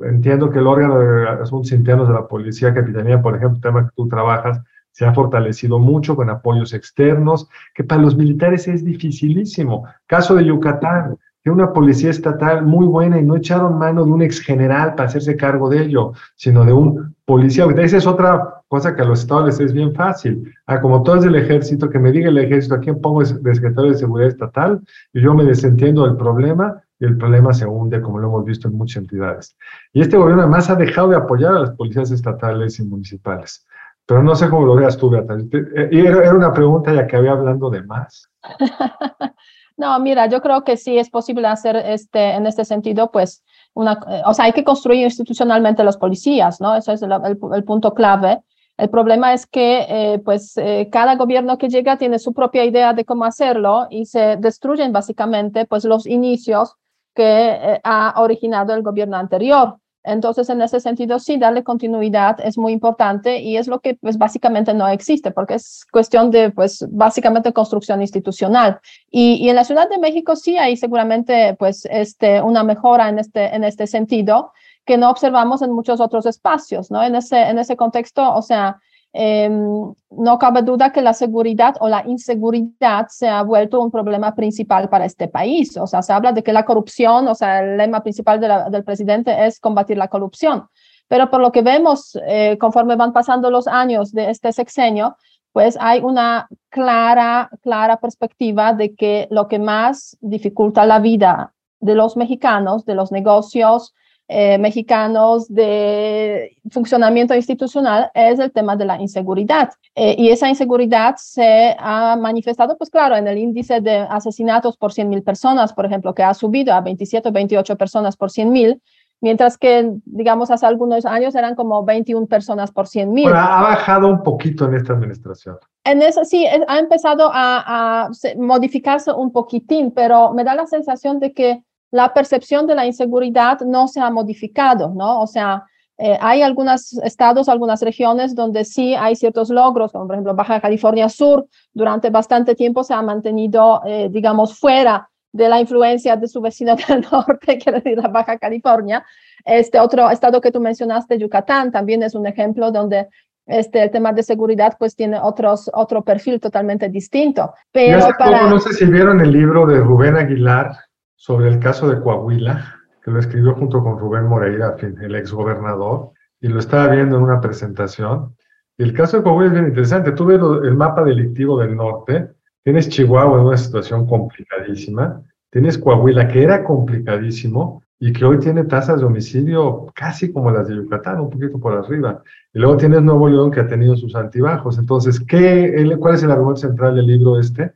Entiendo 0.04 0.48
que 0.48 0.60
el 0.60 0.68
órgano 0.68 1.00
de 1.00 1.28
asuntos 1.30 1.72
internos 1.72 2.06
de 2.06 2.14
la 2.14 2.28
policía, 2.28 2.72
capitanía, 2.72 3.20
por 3.20 3.34
ejemplo, 3.34 3.60
tema 3.60 3.86
que 3.86 3.94
tú 3.96 4.06
trabajas, 4.06 4.62
se 4.92 5.04
ha 5.04 5.12
fortalecido 5.12 5.80
mucho 5.80 6.14
con 6.14 6.30
apoyos 6.30 6.72
externos, 6.72 7.48
que 7.74 7.82
para 7.82 8.02
los 8.02 8.16
militares 8.16 8.68
es 8.68 8.84
dificilísimo. 8.84 9.84
Caso 10.06 10.36
de 10.36 10.44
Yucatán, 10.44 11.16
una 11.50 11.72
policía 11.72 12.10
estatal 12.10 12.64
muy 12.64 12.86
buena 12.86 13.18
y 13.18 13.24
no 13.24 13.36
echaron 13.36 13.78
mano 13.78 14.04
de 14.04 14.10
un 14.10 14.22
ex 14.22 14.40
general 14.40 14.94
para 14.94 15.08
hacerse 15.08 15.36
cargo 15.36 15.68
de 15.68 15.82
ello, 15.82 16.12
sino 16.36 16.64
de 16.64 16.72
un 16.72 17.14
policía. 17.24 17.66
Esa 17.76 17.96
es 17.96 18.06
otra 18.06 18.62
cosa 18.68 18.94
que 18.94 19.02
a 19.02 19.04
los 19.04 19.20
estados 19.20 19.46
les 19.46 19.60
es 19.60 19.72
bien 19.72 19.94
fácil. 19.94 20.52
Ah, 20.66 20.80
como 20.80 21.02
todo 21.02 21.16
es 21.16 21.24
del 21.24 21.36
ejército, 21.36 21.88
que 21.90 21.98
me 21.98 22.12
diga 22.12 22.28
el 22.28 22.38
ejército 22.38 22.74
a 22.74 22.80
quién 22.80 23.00
pongo 23.00 23.22
de 23.22 23.54
secretario 23.54 23.90
de 23.90 23.98
seguridad 23.98 24.28
estatal 24.28 24.80
y 25.12 25.20
yo 25.20 25.34
me 25.34 25.44
desentiendo 25.44 26.04
del 26.04 26.16
problema 26.16 26.82
y 27.00 27.04
el 27.04 27.16
problema 27.16 27.52
se 27.52 27.66
hunde, 27.66 28.00
como 28.00 28.18
lo 28.18 28.28
hemos 28.28 28.44
visto 28.44 28.68
en 28.68 28.74
muchas 28.74 29.02
entidades. 29.02 29.56
Y 29.92 30.00
este 30.00 30.16
gobierno 30.16 30.42
además 30.42 30.68
ha 30.68 30.74
dejado 30.74 31.08
de 31.08 31.16
apoyar 31.16 31.54
a 31.54 31.60
las 31.60 31.70
policías 31.70 32.10
estatales 32.10 32.78
y 32.80 32.84
municipales. 32.84 33.66
Pero 34.08 34.22
no 34.22 34.34
sé 34.34 34.48
cómo 34.48 34.66
lo 34.66 34.74
veas 34.74 34.96
tú, 34.96 35.10
Beata. 35.10 35.36
Eh, 35.36 35.88
era 35.92 36.34
una 36.34 36.52
pregunta 36.52 36.94
ya 36.94 37.06
que 37.06 37.16
había 37.16 37.32
hablando 37.32 37.68
de 37.68 37.82
más. 37.82 38.30
No, 39.78 39.98
mira, 40.00 40.26
yo 40.26 40.42
creo 40.42 40.64
que 40.64 40.76
sí 40.76 40.98
es 40.98 41.08
posible 41.08 41.46
hacer 41.46 41.76
este, 41.76 42.32
en 42.32 42.46
este 42.46 42.64
sentido, 42.64 43.12
pues, 43.12 43.44
eh, 43.76 44.22
o 44.26 44.34
sea, 44.34 44.46
hay 44.46 44.52
que 44.52 44.64
construir 44.64 45.04
institucionalmente 45.04 45.84
los 45.84 45.96
policías, 45.96 46.60
¿no? 46.60 46.74
Eso 46.74 46.92
es 46.92 47.00
el, 47.02 47.64
punto 47.64 47.94
clave. 47.94 48.40
El 48.76 48.90
problema 48.90 49.32
es 49.34 49.46
que, 49.46 49.86
eh, 49.88 50.18
pues, 50.24 50.56
eh, 50.56 50.88
cada 50.90 51.14
gobierno 51.14 51.58
que 51.58 51.68
llega 51.68 51.96
tiene 51.96 52.18
su 52.18 52.32
propia 52.34 52.64
idea 52.64 52.92
de 52.92 53.04
cómo 53.04 53.24
hacerlo 53.24 53.86
y 53.88 54.06
se 54.06 54.36
destruyen 54.36 54.92
básicamente, 54.92 55.64
pues, 55.64 55.84
los 55.84 56.06
inicios 56.06 56.74
que 57.14 57.80
ha 57.84 58.14
originado 58.16 58.74
el 58.74 58.82
gobierno 58.82 59.16
anterior. 59.16 59.78
Entonces, 60.04 60.48
en 60.48 60.62
ese 60.62 60.80
sentido, 60.80 61.18
sí, 61.18 61.36
darle 61.36 61.62
continuidad 61.64 62.38
es 62.42 62.56
muy 62.56 62.72
importante 62.72 63.40
y 63.40 63.56
es 63.56 63.66
lo 63.66 63.80
que 63.80 63.94
pues 63.94 64.16
básicamente 64.16 64.72
no 64.72 64.88
existe 64.88 65.30
porque 65.30 65.54
es 65.54 65.84
cuestión 65.90 66.30
de 66.30 66.50
pues 66.50 66.86
básicamente 66.90 67.52
construcción 67.52 68.00
institucional. 68.00 68.80
Y, 69.10 69.34
y 69.34 69.50
en 69.50 69.56
la 69.56 69.64
Ciudad 69.64 69.88
de 69.88 69.98
México 69.98 70.36
sí 70.36 70.56
hay 70.56 70.76
seguramente 70.76 71.54
pues 71.58 71.86
este, 71.90 72.40
una 72.40 72.62
mejora 72.62 73.08
en 73.08 73.18
este, 73.18 73.54
en 73.54 73.64
este 73.64 73.86
sentido 73.86 74.52
que 74.84 74.96
no 74.96 75.10
observamos 75.10 75.60
en 75.60 75.72
muchos 75.72 76.00
otros 76.00 76.24
espacios, 76.24 76.90
¿no? 76.90 77.02
En 77.02 77.14
ese, 77.14 77.42
en 77.42 77.58
ese 77.58 77.76
contexto, 77.76 78.34
o 78.34 78.40
sea, 78.40 78.80
eh, 79.12 79.48
no 79.48 80.38
cabe 80.38 80.62
duda 80.62 80.92
que 80.92 81.02
la 81.02 81.14
seguridad 81.14 81.76
o 81.80 81.88
la 81.88 82.04
inseguridad 82.06 83.06
se 83.08 83.28
ha 83.28 83.42
vuelto 83.42 83.80
un 83.80 83.90
problema 83.90 84.34
principal 84.34 84.88
para 84.88 85.04
este 85.04 85.28
país. 85.28 85.76
O 85.76 85.86
sea, 85.86 86.02
se 86.02 86.12
habla 86.12 86.32
de 86.32 86.42
que 86.42 86.52
la 86.52 86.64
corrupción, 86.64 87.28
o 87.28 87.34
sea, 87.34 87.60
el 87.60 87.76
lema 87.78 88.02
principal 88.02 88.40
del 88.40 88.84
presidente 88.84 89.46
es 89.46 89.60
combatir 89.60 89.96
la 89.96 90.08
corrupción. 90.08 90.68
Pero 91.08 91.30
por 91.30 91.40
lo 91.40 91.52
que 91.52 91.62
vemos, 91.62 92.18
eh, 92.26 92.58
conforme 92.60 92.96
van 92.96 93.12
pasando 93.12 93.50
los 93.50 93.66
años 93.66 94.12
de 94.12 94.30
este 94.30 94.52
sexenio, 94.52 95.16
pues 95.52 95.78
hay 95.80 96.00
una 96.00 96.46
clara, 96.68 97.50
clara 97.62 97.96
perspectiva 97.98 98.74
de 98.74 98.94
que 98.94 99.26
lo 99.30 99.48
que 99.48 99.58
más 99.58 100.16
dificulta 100.20 100.84
la 100.84 100.98
vida 100.98 101.54
de 101.80 101.94
los 101.94 102.16
mexicanos, 102.16 102.84
de 102.84 102.94
los 102.94 103.10
negocios, 103.10 103.94
eh, 104.30 104.58
mexicanos 104.58 105.48
de 105.48 106.54
funcionamiento 106.70 107.34
institucional 107.34 108.10
es 108.12 108.38
el 108.38 108.52
tema 108.52 108.76
de 108.76 108.84
la 108.84 109.00
inseguridad. 109.00 109.70
Eh, 109.94 110.16
y 110.18 110.28
esa 110.28 110.50
inseguridad 110.50 111.14
se 111.16 111.74
ha 111.78 112.14
manifestado, 112.14 112.76
pues 112.76 112.90
claro, 112.90 113.16
en 113.16 113.26
el 113.26 113.38
índice 113.38 113.80
de 113.80 113.96
asesinatos 113.96 114.76
por 114.76 114.92
100 114.92 115.08
mil 115.08 115.22
personas, 115.22 115.72
por 115.72 115.86
ejemplo, 115.86 116.14
que 116.14 116.22
ha 116.22 116.34
subido 116.34 116.74
a 116.74 116.82
27 116.82 117.26
o 117.26 117.32
28 117.32 117.76
personas 117.76 118.18
por 118.18 118.30
100 118.30 118.52
mil, 118.52 118.82
mientras 119.22 119.56
que, 119.56 119.92
digamos, 120.04 120.50
hace 120.50 120.66
algunos 120.66 121.06
años 121.06 121.34
eran 121.34 121.54
como 121.54 121.82
21 121.82 122.26
personas 122.26 122.70
por 122.70 122.86
100 122.86 123.10
mil. 123.10 123.28
ha 123.28 123.62
bajado 123.62 124.08
un 124.08 124.22
poquito 124.22 124.66
en 124.66 124.74
esta 124.74 124.92
administración. 124.92 125.56
En 125.84 126.02
eso 126.02 126.22
sí, 126.26 126.44
ha 126.46 126.78
empezado 126.78 127.30
a, 127.32 128.04
a 128.04 128.10
modificarse 128.36 129.10
un 129.10 129.32
poquitín, 129.32 129.90
pero 129.90 130.34
me 130.34 130.44
da 130.44 130.54
la 130.54 130.66
sensación 130.66 131.18
de 131.18 131.32
que 131.32 131.62
la 131.90 132.12
percepción 132.12 132.66
de 132.66 132.74
la 132.74 132.86
inseguridad 132.86 133.60
no 133.60 133.88
se 133.88 134.00
ha 134.00 134.10
modificado, 134.10 134.92
¿no? 134.94 135.20
O 135.20 135.26
sea, 135.26 135.64
Eh, 136.00 136.16
hay 136.20 136.42
algunos 136.42 136.92
estados, 137.02 137.48
algunas 137.48 137.82
regiones 137.82 138.32
donde 138.32 138.64
sí 138.64 138.94
hay 138.94 139.16
ciertos 139.16 139.50
logros, 139.50 139.90
como 139.90 140.06
por 140.06 140.14
ejemplo 140.14 140.32
Baja 140.32 140.60
California 140.60 141.08
Sur, 141.08 141.46
durante 141.74 142.08
bastante 142.10 142.54
tiempo 142.54 142.84
se 142.84 142.94
ha 142.94 143.02
mantenido, 143.02 143.82
eh, 143.84 144.08
digamos, 144.08 144.56
fuera 144.56 145.08
de 145.32 145.48
la 145.48 145.58
influencia 145.58 146.14
de 146.14 146.28
su 146.28 146.40
vecino 146.40 146.76
del 146.88 147.04
norte, 147.10 147.58
quiere 147.58 147.80
decir 147.80 147.98
la 147.98 148.08
Baja 148.08 148.38
California. 148.38 149.04
Este 149.44 149.80
otro 149.80 150.08
estado 150.08 150.40
que 150.40 150.52
tú 150.52 150.60
mencionaste, 150.60 151.18
Yucatán, 151.18 151.72
también 151.72 152.04
es 152.04 152.14
un 152.14 152.26
ejemplo 152.28 152.70
donde 152.70 153.08
este, 153.46 153.82
el 153.82 153.90
tema 153.90 154.12
de 154.12 154.22
seguridad 154.22 154.76
pues 154.78 154.94
tiene 154.94 155.18
otros, 155.20 155.68
otro 155.74 156.04
perfil 156.04 156.38
totalmente 156.38 156.88
distinto. 156.88 157.52
Pero 157.72 158.06
para... 158.16 158.46
no 158.48 158.60
sé 158.60 158.72
si 158.72 158.84
vieron 158.84 159.20
el 159.20 159.32
libro 159.32 159.66
de 159.66 159.80
Rubén 159.80 160.16
Aguilar 160.16 160.76
sobre 161.18 161.48
el 161.48 161.58
caso 161.58 161.88
de 161.88 162.00
Coahuila, 162.00 162.76
que 163.02 163.10
lo 163.10 163.18
escribió 163.18 163.52
junto 163.54 163.82
con 163.82 163.98
Rubén 163.98 164.26
Moreira, 164.26 164.76
el 164.80 165.16
exgobernador, 165.16 166.12
y 166.40 166.46
lo 166.46 166.60
estaba 166.60 166.94
viendo 166.94 167.16
en 167.16 167.24
una 167.24 167.40
presentación. 167.40 168.36
Y 168.78 168.84
el 168.84 168.92
caso 168.92 169.16
de 169.16 169.24
Coahuila 169.24 169.48
es 169.48 169.52
bien 169.52 169.66
interesante. 169.66 170.12
Tú 170.12 170.26
ves 170.26 170.40
el 170.62 170.76
mapa 170.76 171.02
delictivo 171.02 171.58
del 171.58 171.74
norte, 171.74 172.30
tienes 172.62 172.88
Chihuahua 172.88 173.40
en 173.40 173.46
una 173.46 173.56
situación 173.56 174.06
complicadísima, 174.06 175.20
tienes 175.50 175.76
Coahuila, 175.76 176.28
que 176.28 176.44
era 176.44 176.62
complicadísimo, 176.62 177.82
y 177.98 178.12
que 178.12 178.24
hoy 178.24 178.38
tiene 178.38 178.62
tasas 178.62 179.00
de 179.00 179.06
homicidio 179.06 179.86
casi 179.96 180.32
como 180.32 180.52
las 180.52 180.68
de 180.68 180.76
Yucatán, 180.76 181.18
un 181.18 181.30
poquito 181.30 181.58
por 181.58 181.72
arriba. 181.72 182.22
Y 182.54 182.60
luego 182.60 182.76
tienes 182.76 183.02
Nuevo 183.02 183.28
León 183.28 183.50
que 183.50 183.58
ha 183.58 183.66
tenido 183.66 183.96
sus 183.96 184.14
altibajos. 184.14 184.78
Entonces, 184.78 185.18
¿qué, 185.18 185.96
¿cuál 185.98 186.14
es 186.14 186.22
el 186.22 186.30
argumento 186.30 186.60
central 186.60 186.94
del 186.94 187.06
libro 187.06 187.40
este? 187.40 187.72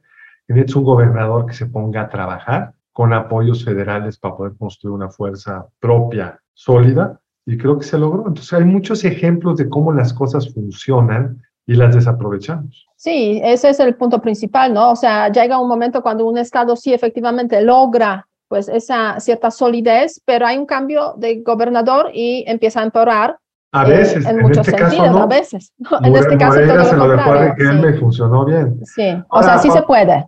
Que 0.46 0.54
necesitas 0.54 0.76
un 0.76 0.84
gobernador 0.84 1.46
que 1.46 1.54
se 1.54 1.66
ponga 1.66 2.02
a 2.02 2.08
trabajar 2.08 2.72
con 2.92 3.12
apoyos 3.12 3.64
federales 3.64 4.18
para 4.18 4.36
poder 4.36 4.52
construir 4.58 4.94
una 4.94 5.08
fuerza 5.08 5.66
propia, 5.80 6.38
sólida, 6.52 7.20
y 7.46 7.56
creo 7.56 7.78
que 7.78 7.84
se 7.84 7.98
logró. 7.98 8.28
Entonces, 8.28 8.52
hay 8.52 8.64
muchos 8.64 9.04
ejemplos 9.04 9.56
de 9.56 9.68
cómo 9.68 9.92
las 9.92 10.12
cosas 10.12 10.52
funcionan 10.52 11.42
y 11.66 11.74
las 11.74 11.94
desaprovechamos. 11.94 12.86
Sí, 12.96 13.40
ese 13.42 13.70
es 13.70 13.80
el 13.80 13.94
punto 13.94 14.20
principal, 14.20 14.72
¿no? 14.72 14.92
O 14.92 14.96
sea, 14.96 15.30
llega 15.30 15.60
un 15.60 15.68
momento 15.68 16.02
cuando 16.02 16.26
un 16.26 16.38
Estado 16.38 16.76
sí 16.76 16.92
efectivamente 16.92 17.60
logra 17.62 18.26
pues 18.48 18.68
esa 18.68 19.18
cierta 19.18 19.50
solidez, 19.50 20.20
pero 20.26 20.46
hay 20.46 20.58
un 20.58 20.66
cambio 20.66 21.14
de 21.16 21.40
gobernador 21.40 22.10
y 22.12 22.44
empieza 22.46 22.80
a 22.80 22.84
empeorar. 22.84 23.38
A 23.72 23.84
veces, 23.84 24.26
en, 24.26 24.40
muchos 24.40 24.68
este 24.68 24.78
sentidos, 24.78 25.16
a 25.16 25.26
veces. 25.26 25.72
en 26.04 26.14
este 26.14 26.36
caso 26.36 26.60
todo 26.60 26.84
se 26.84 26.96
lo, 26.96 27.08
dejó 27.08 27.32
a 27.32 27.56
y 27.56 27.98
funcionó 27.98 28.44
bien. 28.44 28.78
Sí, 28.84 29.16
o 29.30 29.42
sea, 29.42 29.56
sí 29.56 29.70
se 29.70 29.80
puede. 29.82 30.26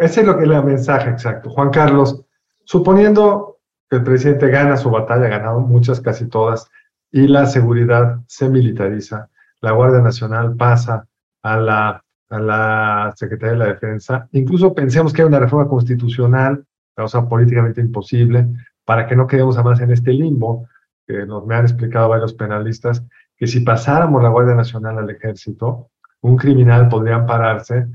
Ese 0.00 0.20
es 0.20 0.26
lo 0.26 0.36
que 0.36 0.44
es 0.44 0.50
el 0.50 0.64
mensaje 0.64 1.10
exacto. 1.10 1.50
Juan 1.50 1.70
Carlos, 1.70 2.24
suponiendo 2.64 3.58
que 3.88 3.96
el 3.96 4.02
presidente 4.02 4.48
gana 4.48 4.76
su 4.76 4.90
batalla, 4.90 5.26
ha 5.26 5.30
ganado 5.30 5.60
muchas, 5.60 6.00
casi 6.00 6.28
todas, 6.28 6.70
y 7.10 7.26
la 7.26 7.46
seguridad 7.46 8.18
se 8.26 8.48
militariza, 8.48 9.30
la 9.60 9.72
Guardia 9.72 10.00
Nacional 10.00 10.56
pasa 10.56 11.06
a 11.42 11.56
la, 11.56 12.04
a 12.28 12.38
la 12.38 13.12
Secretaría 13.16 13.52
de 13.52 13.58
la 13.58 13.66
Defensa, 13.72 14.28
incluso 14.32 14.74
pensemos 14.74 15.12
que 15.12 15.22
hay 15.22 15.28
una 15.28 15.40
reforma 15.40 15.68
constitucional 15.68 16.64
causa 16.94 17.28
políticamente 17.28 17.80
imposible, 17.80 18.46
para 18.84 19.06
que 19.06 19.14
no 19.14 19.26
quedemos 19.26 19.62
más 19.62 19.80
en 19.80 19.92
este 19.92 20.12
limbo, 20.12 20.66
que 21.06 21.24
nos 21.26 21.46
me 21.46 21.54
han 21.54 21.64
explicado 21.64 22.08
varios 22.08 22.34
penalistas, 22.34 23.04
que 23.36 23.46
si 23.46 23.60
pasáramos 23.60 24.20
la 24.22 24.30
Guardia 24.30 24.56
Nacional 24.56 24.98
al 24.98 25.08
ejército, 25.08 25.90
un 26.22 26.36
criminal 26.36 26.88
podría 26.88 27.14
ampararse, 27.14 27.86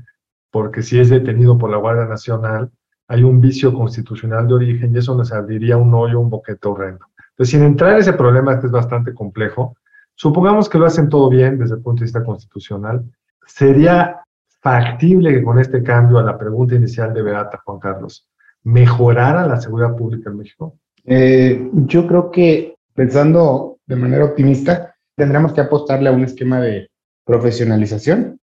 porque 0.54 0.84
si 0.84 1.00
es 1.00 1.08
detenido 1.08 1.58
por 1.58 1.68
la 1.68 1.78
Guardia 1.78 2.04
Nacional, 2.04 2.70
hay 3.08 3.24
un 3.24 3.40
vicio 3.40 3.74
constitucional 3.74 4.46
de 4.46 4.54
origen 4.54 4.94
y 4.94 4.98
eso 4.98 5.16
nos 5.16 5.32
abriría 5.32 5.76
un 5.76 5.92
hoyo, 5.92 6.20
un 6.20 6.30
boquete 6.30 6.68
horrendo. 6.68 7.06
Entonces, 7.30 7.50
sin 7.50 7.64
entrar 7.64 7.94
en 7.94 7.98
ese 7.98 8.12
problema 8.12 8.60
que 8.60 8.66
es 8.66 8.72
bastante 8.72 9.12
complejo, 9.12 9.76
supongamos 10.14 10.68
que 10.68 10.78
lo 10.78 10.86
hacen 10.86 11.08
todo 11.08 11.28
bien 11.28 11.58
desde 11.58 11.74
el 11.74 11.82
punto 11.82 11.98
de 11.98 12.04
vista 12.04 12.22
constitucional, 12.22 13.04
sería 13.44 14.22
factible 14.62 15.34
que 15.34 15.42
con 15.42 15.58
este 15.58 15.82
cambio 15.82 16.18
a 16.18 16.22
la 16.22 16.38
pregunta 16.38 16.76
inicial 16.76 17.12
de 17.12 17.22
Beata, 17.22 17.60
Juan 17.64 17.80
Carlos, 17.80 18.28
mejorara 18.62 19.48
la 19.48 19.60
seguridad 19.60 19.96
pública 19.96 20.30
en 20.30 20.36
México? 20.36 20.78
Eh, 21.04 21.68
yo 21.86 22.06
creo 22.06 22.30
que 22.30 22.76
pensando 22.94 23.78
de 23.86 23.96
manera 23.96 24.24
optimista, 24.24 24.94
tendremos 25.16 25.52
que 25.52 25.62
apostarle 25.62 26.10
a 26.10 26.12
un 26.12 26.22
esquema 26.22 26.60
de 26.60 26.90
profesionalización 27.24 28.38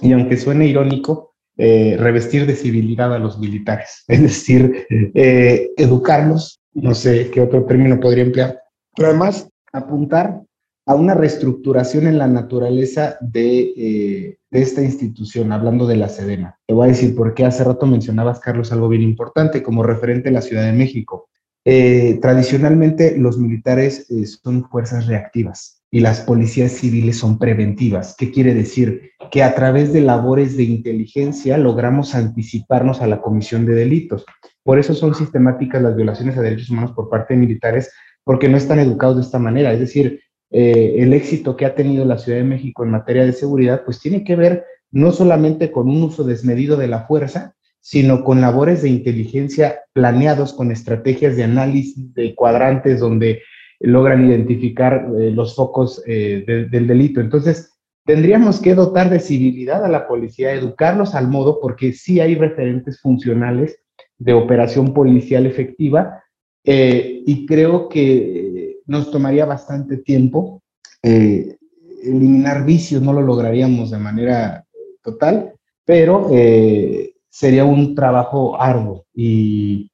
y 0.00 0.12
aunque 0.12 0.36
suene 0.36 0.68
irónico, 0.68 1.32
eh, 1.56 1.96
revestir 1.98 2.46
de 2.46 2.54
civilidad 2.54 3.14
a 3.14 3.18
los 3.18 3.38
militares, 3.38 4.04
es 4.08 4.22
decir, 4.22 4.86
eh, 4.90 5.70
educarlos, 5.76 6.60
no 6.74 6.94
sé 6.94 7.30
qué 7.30 7.40
otro 7.40 7.64
término 7.64 7.98
podría 8.00 8.24
emplear, 8.24 8.60
pero 8.94 9.08
además 9.08 9.48
apuntar 9.72 10.42
a 10.88 10.94
una 10.94 11.14
reestructuración 11.14 12.06
en 12.06 12.18
la 12.18 12.28
naturaleza 12.28 13.16
de, 13.20 14.36
de, 14.50 14.62
esta 14.62 14.82
institución, 14.82 15.50
hablando 15.50 15.86
de 15.86 15.96
la 15.96 16.08
Sedena. 16.08 16.60
Te 16.64 16.74
voy 16.74 16.84
a 16.84 16.92
decir 16.92 17.16
por 17.16 17.34
qué 17.34 17.44
hace 17.44 17.64
rato 17.64 17.86
mencionabas, 17.86 18.38
Carlos, 18.38 18.70
algo 18.70 18.88
bien 18.88 19.02
importante 19.02 19.64
como 19.64 19.82
referente 19.82 20.28
a 20.28 20.32
la 20.32 20.42
Ciudad 20.42 20.64
de 20.64 20.72
México. 20.72 21.28
Eh, 21.68 22.20
tradicionalmente 22.22 23.18
los 23.18 23.38
militares 23.38 24.08
eh, 24.08 24.24
son 24.24 24.68
fuerzas 24.68 25.08
reactivas 25.08 25.82
y 25.96 26.00
las 26.00 26.20
policías 26.20 26.72
civiles 26.72 27.18
son 27.18 27.38
preventivas. 27.38 28.14
¿Qué 28.18 28.30
quiere 28.30 28.52
decir? 28.52 29.12
Que 29.30 29.42
a 29.42 29.54
través 29.54 29.94
de 29.94 30.02
labores 30.02 30.54
de 30.54 30.64
inteligencia 30.64 31.56
logramos 31.56 32.14
anticiparnos 32.14 33.00
a 33.00 33.06
la 33.06 33.22
comisión 33.22 33.64
de 33.64 33.72
delitos. 33.72 34.26
Por 34.62 34.78
eso 34.78 34.92
son 34.92 35.14
sistemáticas 35.14 35.80
las 35.80 35.96
violaciones 35.96 36.36
a 36.36 36.42
derechos 36.42 36.68
humanos 36.68 36.92
por 36.92 37.08
parte 37.08 37.32
de 37.32 37.40
militares, 37.40 37.90
porque 38.24 38.46
no 38.46 38.58
están 38.58 38.78
educados 38.78 39.16
de 39.16 39.22
esta 39.22 39.38
manera. 39.38 39.72
Es 39.72 39.80
decir, 39.80 40.20
eh, 40.50 40.96
el 40.98 41.14
éxito 41.14 41.56
que 41.56 41.64
ha 41.64 41.74
tenido 41.74 42.04
la 42.04 42.18
Ciudad 42.18 42.40
de 42.40 42.44
México 42.44 42.84
en 42.84 42.90
materia 42.90 43.24
de 43.24 43.32
seguridad, 43.32 43.82
pues 43.86 43.98
tiene 43.98 44.22
que 44.22 44.36
ver 44.36 44.66
no 44.90 45.12
solamente 45.12 45.72
con 45.72 45.88
un 45.88 46.02
uso 46.02 46.24
desmedido 46.24 46.76
de 46.76 46.88
la 46.88 47.06
fuerza, 47.06 47.54
sino 47.80 48.22
con 48.22 48.42
labores 48.42 48.82
de 48.82 48.90
inteligencia 48.90 49.80
planeados 49.94 50.52
con 50.52 50.70
estrategias 50.72 51.36
de 51.36 51.44
análisis 51.44 52.12
de 52.12 52.34
cuadrantes 52.34 53.00
donde 53.00 53.40
logran 53.80 54.26
identificar 54.26 55.08
eh, 55.18 55.30
los 55.30 55.54
focos 55.54 56.02
eh, 56.06 56.66
del 56.70 56.86
delito. 56.86 57.20
Entonces, 57.20 57.74
tendríamos 58.04 58.60
que 58.60 58.74
dotar 58.74 59.10
de 59.10 59.20
civilidad 59.20 59.84
a 59.84 59.88
la 59.88 60.06
policía, 60.06 60.52
educarlos 60.52 61.14
al 61.14 61.28
modo, 61.28 61.60
porque 61.60 61.92
sí 61.92 62.20
hay 62.20 62.34
referentes 62.34 63.00
funcionales 63.00 63.78
de 64.18 64.32
operación 64.32 64.94
policial 64.94 65.46
efectiva, 65.46 66.22
y 66.68 67.46
creo 67.46 67.88
que 67.88 68.66
nos 68.86 69.10
tomaría 69.10 69.44
bastante 69.44 69.98
tiempo. 69.98 70.62
Eh, 71.02 71.56
eliminar 72.02 72.64
vicios 72.64 73.02
no 73.02 73.12
lo 73.12 73.22
lograríamos 73.22 73.90
de 73.90 73.98
manera 73.98 74.64
total, 75.02 75.52
pero 75.84 76.28
eh, 76.32 77.14
sería 77.28 77.64
un 77.64 77.94
trabajo 77.94 78.60
arduo 78.60 79.04
y, 79.14 79.90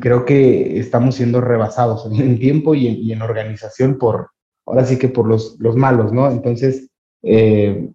creo 0.00 0.24
que 0.24 0.80
estamos 0.80 1.14
siendo 1.14 1.40
rebasados 1.40 2.06
en, 2.12 2.38
tiempo 2.38 2.74
y 2.74 3.12
en, 3.12 3.22
organización 3.22 3.98
por, 3.98 4.30
ahora 4.66 4.84
sí 4.84 4.98
que 4.98 5.08
por 5.08 5.28
los, 5.28 5.56
los 5.60 5.76
malos, 5.76 6.12
¿no? 6.12 6.28
Entonces, 6.28 6.90
eh, 7.22 7.88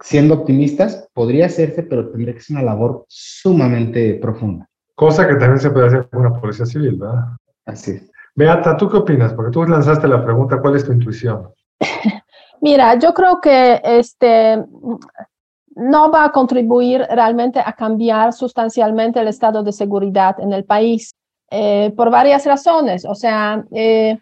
siendo 0.00 0.34
optimistas, 0.34 1.08
podría 1.14 1.46
hacerse, 1.46 1.84
pero 1.84 2.10
tendría 2.10 2.34
que 2.34 2.40
ser 2.40 2.56
una 2.56 2.64
labor 2.64 3.04
sumamente 3.08 4.14
profunda. 4.14 4.68
Cosa 4.96 5.28
que 5.28 5.36
también 5.36 5.60
se 5.60 5.70
puede 5.70 5.86
hacer 5.86 6.08
con 6.08 6.26
una 6.26 6.40
policía 6.40 6.66
civil, 6.66 6.96
¿verdad? 6.96 7.24
Así 7.64 7.92
es. 7.92 8.10
Beata, 8.34 8.76
¿tú 8.76 8.88
qué 8.88 8.96
opinas? 8.96 9.32
Porque 9.32 9.52
tú 9.52 9.64
lanzaste 9.64 10.08
la 10.08 10.24
pregunta, 10.24 10.60
¿cuál 10.60 10.76
es 10.76 10.84
tu 10.84 10.92
intuición? 10.92 11.48
Mira, 12.60 12.98
yo 12.98 13.14
creo 13.14 13.40
que 13.40 13.80
este 13.84 14.64
no 15.76 16.10
va 16.10 16.24
a 16.24 16.32
contribuir 16.32 17.02
realmente 17.10 17.60
a 17.64 17.72
cambiar 17.72 18.32
sustancialmente 18.32 19.20
el 19.20 19.28
estado 19.28 19.62
de 19.62 19.72
seguridad 19.72 20.40
en 20.40 20.52
el 20.52 20.64
país 20.64 21.14
eh, 21.50 21.92
por 21.96 22.10
varias 22.10 22.44
razones. 22.44 23.04
O 23.04 23.14
sea, 23.14 23.64
eh, 23.72 24.18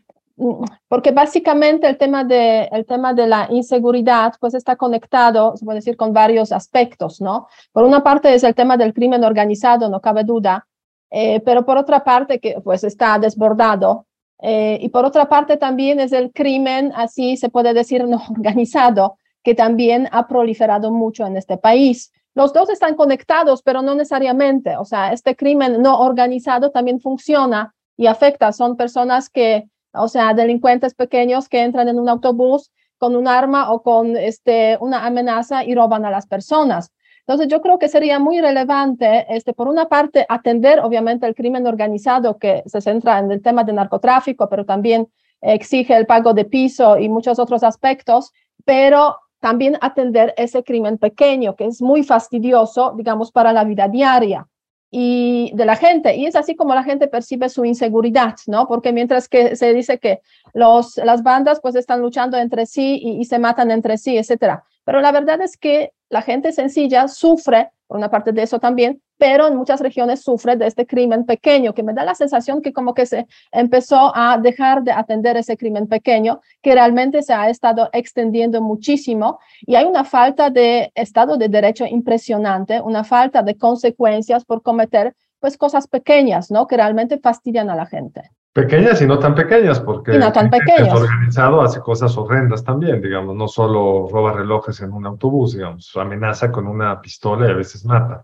porque 0.88 1.12
básicamente 1.12 1.86
el 1.86 1.96
tema, 1.96 2.24
de, 2.24 2.64
el 2.72 2.84
tema 2.86 3.14
de 3.14 3.26
la 3.26 3.46
inseguridad 3.50 4.34
pues 4.40 4.54
está 4.54 4.76
conectado, 4.76 5.56
se 5.56 5.64
puede 5.64 5.78
decir, 5.78 5.96
con 5.96 6.12
varios 6.12 6.50
aspectos, 6.50 7.20
¿no? 7.20 7.46
Por 7.72 7.84
una 7.84 8.02
parte 8.02 8.34
es 8.34 8.42
el 8.42 8.54
tema 8.54 8.76
del 8.76 8.92
crimen 8.92 9.22
organizado, 9.22 9.88
no 9.88 10.00
cabe 10.00 10.24
duda, 10.24 10.66
eh, 11.10 11.40
pero 11.44 11.64
por 11.64 11.76
otra 11.78 12.02
parte 12.02 12.40
que 12.40 12.60
pues 12.62 12.82
está 12.82 13.18
desbordado 13.18 14.06
eh, 14.42 14.78
y 14.80 14.88
por 14.88 15.04
otra 15.04 15.28
parte 15.28 15.56
también 15.56 16.00
es 16.00 16.12
el 16.12 16.32
crimen, 16.32 16.92
así 16.96 17.36
se 17.36 17.48
puede 17.48 17.72
decir, 17.72 18.06
no 18.06 18.20
organizado, 18.30 19.18
que 19.42 19.54
también 19.54 20.08
ha 20.10 20.26
proliferado 20.26 20.90
mucho 20.90 21.24
en 21.26 21.36
este 21.36 21.56
país. 21.56 22.12
Los 22.34 22.52
dos 22.52 22.68
están 22.68 22.94
conectados, 22.94 23.62
pero 23.62 23.82
no 23.82 23.94
necesariamente. 23.94 24.76
O 24.76 24.84
sea, 24.84 25.12
este 25.12 25.36
crimen 25.36 25.80
no 25.80 26.00
organizado 26.00 26.70
también 26.70 27.00
funciona 27.00 27.74
y 27.96 28.06
afecta. 28.06 28.52
Son 28.52 28.76
personas 28.76 29.30
que, 29.30 29.68
o 29.92 30.08
sea, 30.08 30.34
delincuentes 30.34 30.94
pequeños 30.94 31.48
que 31.48 31.62
entran 31.62 31.88
en 31.88 31.98
un 31.98 32.08
autobús 32.08 32.72
con 32.98 33.16
un 33.16 33.28
arma 33.28 33.70
o 33.72 33.82
con 33.82 34.16
este, 34.16 34.76
una 34.80 35.06
amenaza 35.06 35.64
y 35.64 35.74
roban 35.74 36.04
a 36.04 36.10
las 36.10 36.26
personas. 36.26 36.90
Entonces, 37.20 37.48
yo 37.48 37.62
creo 37.62 37.78
que 37.78 37.88
sería 37.88 38.18
muy 38.18 38.40
relevante, 38.40 39.26
este, 39.34 39.54
por 39.54 39.68
una 39.68 39.88
parte, 39.88 40.26
atender 40.28 40.80
obviamente 40.80 41.26
el 41.26 41.34
crimen 41.34 41.66
organizado 41.66 42.38
que 42.38 42.62
se 42.66 42.80
centra 42.80 43.18
en 43.18 43.30
el 43.32 43.40
tema 43.40 43.64
de 43.64 43.72
narcotráfico, 43.72 44.48
pero 44.48 44.66
también 44.66 45.08
exige 45.40 45.96
el 45.96 46.06
pago 46.06 46.34
de 46.34 46.44
piso 46.44 46.98
y 46.98 47.08
muchos 47.08 47.38
otros 47.38 47.62
aspectos, 47.62 48.32
pero 48.64 49.16
también 49.44 49.76
atender 49.82 50.32
ese 50.38 50.64
crimen 50.64 50.96
pequeño, 50.96 51.54
que 51.54 51.66
es 51.66 51.82
muy 51.82 52.02
fastidioso, 52.02 52.94
digamos, 52.96 53.30
para 53.30 53.52
la 53.52 53.62
vida 53.62 53.88
diaria 53.88 54.48
y 54.90 55.52
de 55.54 55.66
la 55.66 55.76
gente. 55.76 56.16
Y 56.16 56.24
es 56.24 56.34
así 56.34 56.56
como 56.56 56.74
la 56.74 56.82
gente 56.82 57.08
percibe 57.08 57.50
su 57.50 57.62
inseguridad, 57.66 58.36
¿no? 58.46 58.66
Porque 58.66 58.90
mientras 58.90 59.28
que 59.28 59.54
se 59.54 59.74
dice 59.74 59.98
que 59.98 60.20
los, 60.54 60.96
las 60.96 61.22
bandas 61.22 61.60
pues 61.60 61.74
están 61.74 62.00
luchando 62.00 62.38
entre 62.38 62.64
sí 62.64 62.98
y, 63.02 63.20
y 63.20 63.26
se 63.26 63.38
matan 63.38 63.70
entre 63.70 63.98
sí, 63.98 64.16
etcétera. 64.16 64.64
Pero 64.82 65.02
la 65.02 65.12
verdad 65.12 65.42
es 65.42 65.58
que 65.58 65.92
la 66.08 66.22
gente 66.22 66.50
sencilla 66.52 67.06
sufre, 67.08 67.70
por 67.86 67.98
una 67.98 68.10
parte 68.10 68.32
de 68.32 68.44
eso 68.44 68.60
también, 68.60 69.02
pero 69.18 69.46
en 69.46 69.56
muchas 69.56 69.80
regiones 69.80 70.22
sufre 70.22 70.56
de 70.56 70.66
este 70.66 70.86
crimen 70.86 71.24
pequeño, 71.24 71.74
que 71.74 71.82
me 71.82 71.92
da 71.92 72.04
la 72.04 72.14
sensación 72.14 72.62
que 72.62 72.72
como 72.72 72.94
que 72.94 73.06
se 73.06 73.26
empezó 73.52 74.12
a 74.14 74.38
dejar 74.38 74.82
de 74.82 74.92
atender 74.92 75.36
ese 75.36 75.56
crimen 75.56 75.86
pequeño, 75.86 76.40
que 76.62 76.74
realmente 76.74 77.22
se 77.22 77.32
ha 77.32 77.48
estado 77.48 77.90
extendiendo 77.92 78.60
muchísimo 78.60 79.38
y 79.60 79.74
hay 79.76 79.84
una 79.84 80.04
falta 80.04 80.50
de 80.50 80.92
Estado 80.94 81.36
de 81.36 81.48
Derecho 81.48 81.86
impresionante, 81.86 82.80
una 82.80 83.04
falta 83.04 83.42
de 83.42 83.56
consecuencias 83.56 84.44
por 84.44 84.62
cometer 84.62 85.14
pues 85.40 85.58
cosas 85.58 85.86
pequeñas, 85.86 86.50
¿no? 86.50 86.66
Que 86.66 86.76
realmente 86.76 87.18
fastidian 87.18 87.68
a 87.68 87.76
la 87.76 87.84
gente. 87.84 88.30
Pequeñas 88.54 89.02
y 89.02 89.06
no 89.06 89.18
tan 89.18 89.34
pequeñas, 89.34 89.80
porque 89.80 90.16
no 90.16 90.32
tan 90.32 90.48
el 90.54 90.88
organizado 90.88 91.60
hace 91.60 91.80
cosas 91.80 92.16
horrendas 92.16 92.62
también, 92.62 93.02
digamos, 93.02 93.34
no 93.34 93.48
solo 93.48 94.06
roba 94.08 94.32
relojes 94.32 94.80
en 94.80 94.92
un 94.92 95.04
autobús, 95.06 95.54
digamos, 95.54 95.90
amenaza 95.96 96.52
con 96.52 96.68
una 96.68 97.00
pistola 97.00 97.48
y 97.48 97.50
a 97.50 97.54
veces 97.54 97.84
mata. 97.84 98.22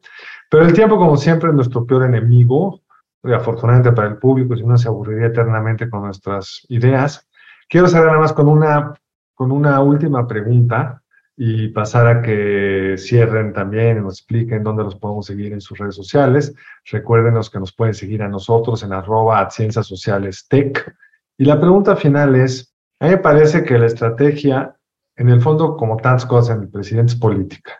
Pero 0.51 0.65
el 0.65 0.73
tiempo, 0.73 0.99
como 0.99 1.17
siempre, 1.17 1.49
es 1.49 1.55
nuestro 1.55 1.87
peor 1.87 2.05
enemigo, 2.05 2.83
y 3.23 3.33
afortunadamente 3.33 3.93
para 3.93 4.09
el 4.09 4.17
público, 4.17 4.57
si 4.57 4.65
no 4.65 4.77
se 4.77 4.89
aburriría 4.89 5.29
eternamente 5.29 5.89
con 5.89 6.03
nuestras 6.03 6.67
ideas. 6.69 7.27
Quiero 7.69 7.87
cerrar 7.87 8.09
nada 8.09 8.19
más 8.19 8.33
con 8.33 8.49
una, 8.49 8.95
con 9.35 9.53
una 9.53 9.81
última 9.81 10.27
pregunta 10.27 11.03
y 11.37 11.69
pasar 11.69 12.07
a 12.07 12.23
que 12.23 12.97
cierren 12.99 13.53
también 13.53 13.99
y 13.99 14.01
nos 14.01 14.19
expliquen 14.19 14.63
dónde 14.63 14.85
los 14.85 14.97
podemos 14.97 15.27
seguir 15.27 15.53
en 15.53 15.61
sus 15.61 15.79
redes 15.79 15.95
sociales. 15.95 16.55
Recuérdenos 16.91 17.49
que 17.49 17.61
nos 17.61 17.73
pueden 17.73 17.95
seguir 17.95 18.23
a 18.23 18.29
nosotros 18.29 18.83
en 18.83 18.93
arroba 18.93 19.49
ciencias 19.51 19.87
sociales 19.87 20.47
tech. 20.49 20.95
Y 21.39 21.45
la 21.45 21.61
pregunta 21.61 21.97
final 21.97 22.35
es, 22.37 22.75
a 22.99 23.07
mí 23.07 23.13
me 23.13 23.19
parece 23.19 23.65
que 23.65 23.79
la 23.79 23.87
estrategia, 23.87 24.77
en 25.17 25.29
el 25.29 25.41
fondo, 25.41 25.77
como 25.77 25.97
tantas 25.97 26.27
cosas 26.27 26.57
en 26.57 26.65
el 26.65 26.69
presidente, 26.69 27.13
es 27.13 27.19
política. 27.19 27.73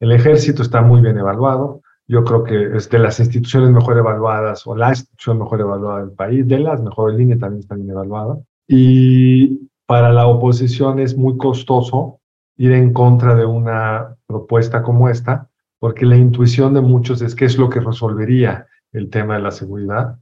El 0.00 0.12
ejército 0.12 0.62
está 0.62 0.82
muy 0.82 1.00
bien 1.00 1.16
evaluado. 1.16 1.80
Yo 2.08 2.24
creo 2.24 2.44
que 2.44 2.76
es 2.76 2.88
de 2.88 2.98
las 2.98 3.18
instituciones 3.18 3.70
mejor 3.70 3.98
evaluadas, 3.98 4.66
o 4.66 4.76
la 4.76 4.90
institución 4.90 5.38
mejor 5.38 5.60
evaluada 5.60 6.00
del 6.00 6.12
país, 6.12 6.46
de 6.46 6.60
las 6.60 6.80
mejores 6.80 7.18
líneas 7.18 7.40
también 7.40 7.60
está 7.60 7.74
bien 7.74 7.90
evaluada. 7.90 8.38
Y 8.68 9.68
para 9.86 10.12
la 10.12 10.26
oposición 10.26 10.98
es 10.98 11.16
muy 11.16 11.36
costoso 11.36 12.20
ir 12.56 12.72
en 12.72 12.92
contra 12.92 13.34
de 13.34 13.44
una 13.44 14.16
propuesta 14.26 14.82
como 14.82 15.08
esta, 15.08 15.48
porque 15.78 16.06
la 16.06 16.16
intuición 16.16 16.74
de 16.74 16.80
muchos 16.80 17.22
es 17.22 17.34
que 17.34 17.44
es 17.44 17.58
lo 17.58 17.68
que 17.68 17.80
resolvería 17.80 18.66
el 18.92 19.10
tema 19.10 19.34
de 19.34 19.42
la 19.42 19.50
seguridad. 19.50 20.18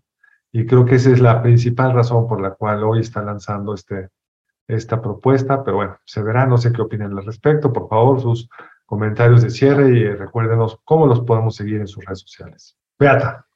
Y 0.53 0.67
creo 0.67 0.85
que 0.85 0.97
esa 0.97 1.11
es 1.11 1.21
la 1.21 1.43
principal 1.43 1.93
razón 1.93 2.27
por 2.27 2.41
la 2.41 2.53
cual 2.53 2.83
hoy 2.85 3.01
está 3.01 3.23
lanzando 3.23 3.75
este, 3.75 4.09
esta 4.69 5.01
propuesta, 5.01 5.65
pero 5.65 5.79
bueno, 5.79 5.97
se 6.05 6.23
verá, 6.23 6.47
no 6.47 6.59
sé 6.59 6.73
qué 6.73 6.83
opinan 6.83 7.17
al 7.17 7.27
respecto. 7.27 7.73
Por 7.73 7.89
favor, 7.89 8.21
sus 8.21 8.49
comentarios 8.87 9.43
de 9.43 9.51
cierre 9.51 9.91
y 9.91 10.05
recuérdenos 10.09 10.79
cómo 10.85 11.07
los 11.07 11.21
podemos 11.21 11.57
seguir 11.57 11.81
en 11.81 11.87
sus 11.87 12.05
redes 12.05 12.21
sociales. 12.21 12.77
Beata. 12.99 13.47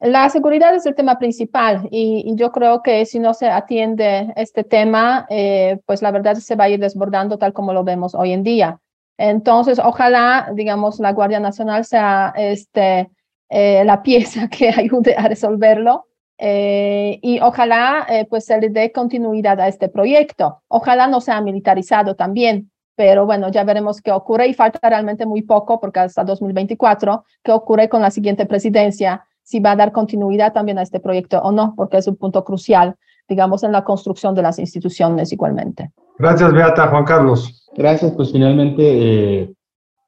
La 0.00 0.28
seguridad 0.28 0.74
es 0.76 0.86
el 0.86 0.94
tema 0.94 1.18
principal 1.18 1.88
y, 1.90 2.32
yo 2.36 2.52
creo 2.52 2.82
que 2.82 3.04
si 3.04 3.18
no 3.18 3.34
se 3.34 3.48
atiende 3.48 4.32
este 4.36 4.62
tema, 4.62 5.26
eh, 5.28 5.80
pues 5.86 6.02
la 6.02 6.12
verdad 6.12 6.36
se 6.36 6.54
va 6.54 6.64
a 6.64 6.68
ir 6.68 6.78
desbordando 6.78 7.36
tal 7.36 7.52
como 7.52 7.72
lo 7.72 7.82
vemos 7.82 8.14
hoy 8.14 8.32
en 8.32 8.44
día. 8.44 8.78
Entonces, 9.16 9.80
ojalá, 9.80 10.50
digamos, 10.54 11.00
la 11.00 11.12
Guardia 11.12 11.40
Nacional 11.40 11.84
sea 11.84 12.32
este, 12.36 13.10
eh, 13.48 13.84
la 13.84 14.02
pieza 14.04 14.48
que 14.48 14.68
ayude 14.68 15.16
a 15.16 15.26
resolverlo 15.26 16.06
eh, 16.38 17.18
y 17.20 17.40
ojalá 17.40 18.06
pues 18.30 18.44
se 18.44 18.60
le 18.60 18.68
dé 18.68 18.92
continuidad 18.92 19.60
a 19.60 19.66
este 19.66 19.88
proyecto. 19.88 20.62
Ojalá 20.68 21.08
no 21.08 21.20
sea 21.20 21.40
militarizado 21.40 22.14
también, 22.14 22.70
pero 22.98 23.26
bueno, 23.26 23.48
ya 23.48 23.62
veremos 23.62 24.02
qué 24.02 24.10
ocurre 24.10 24.48
y 24.48 24.54
falta 24.54 24.80
realmente 24.88 25.24
muy 25.24 25.42
poco 25.42 25.78
porque 25.78 26.00
hasta 26.00 26.24
2024, 26.24 27.24
qué 27.44 27.52
ocurre 27.52 27.88
con 27.88 28.02
la 28.02 28.10
siguiente 28.10 28.44
presidencia 28.44 29.24
si 29.44 29.60
va 29.60 29.70
a 29.70 29.76
dar 29.76 29.92
continuidad 29.92 30.52
también 30.52 30.78
a 30.78 30.82
este 30.82 30.98
proyecto 30.98 31.38
o 31.40 31.52
no, 31.52 31.74
porque 31.76 31.98
es 31.98 32.08
un 32.08 32.16
punto 32.16 32.42
crucial, 32.42 32.96
digamos, 33.28 33.62
en 33.62 33.70
la 33.70 33.84
construcción 33.84 34.34
de 34.34 34.42
las 34.42 34.58
instituciones 34.58 35.32
igualmente. 35.32 35.92
Gracias, 36.18 36.52
Beata. 36.52 36.88
Juan 36.88 37.04
Carlos. 37.04 37.70
Gracias, 37.76 38.10
pues 38.16 38.32
finalmente 38.32 38.82
eh, 38.82 39.54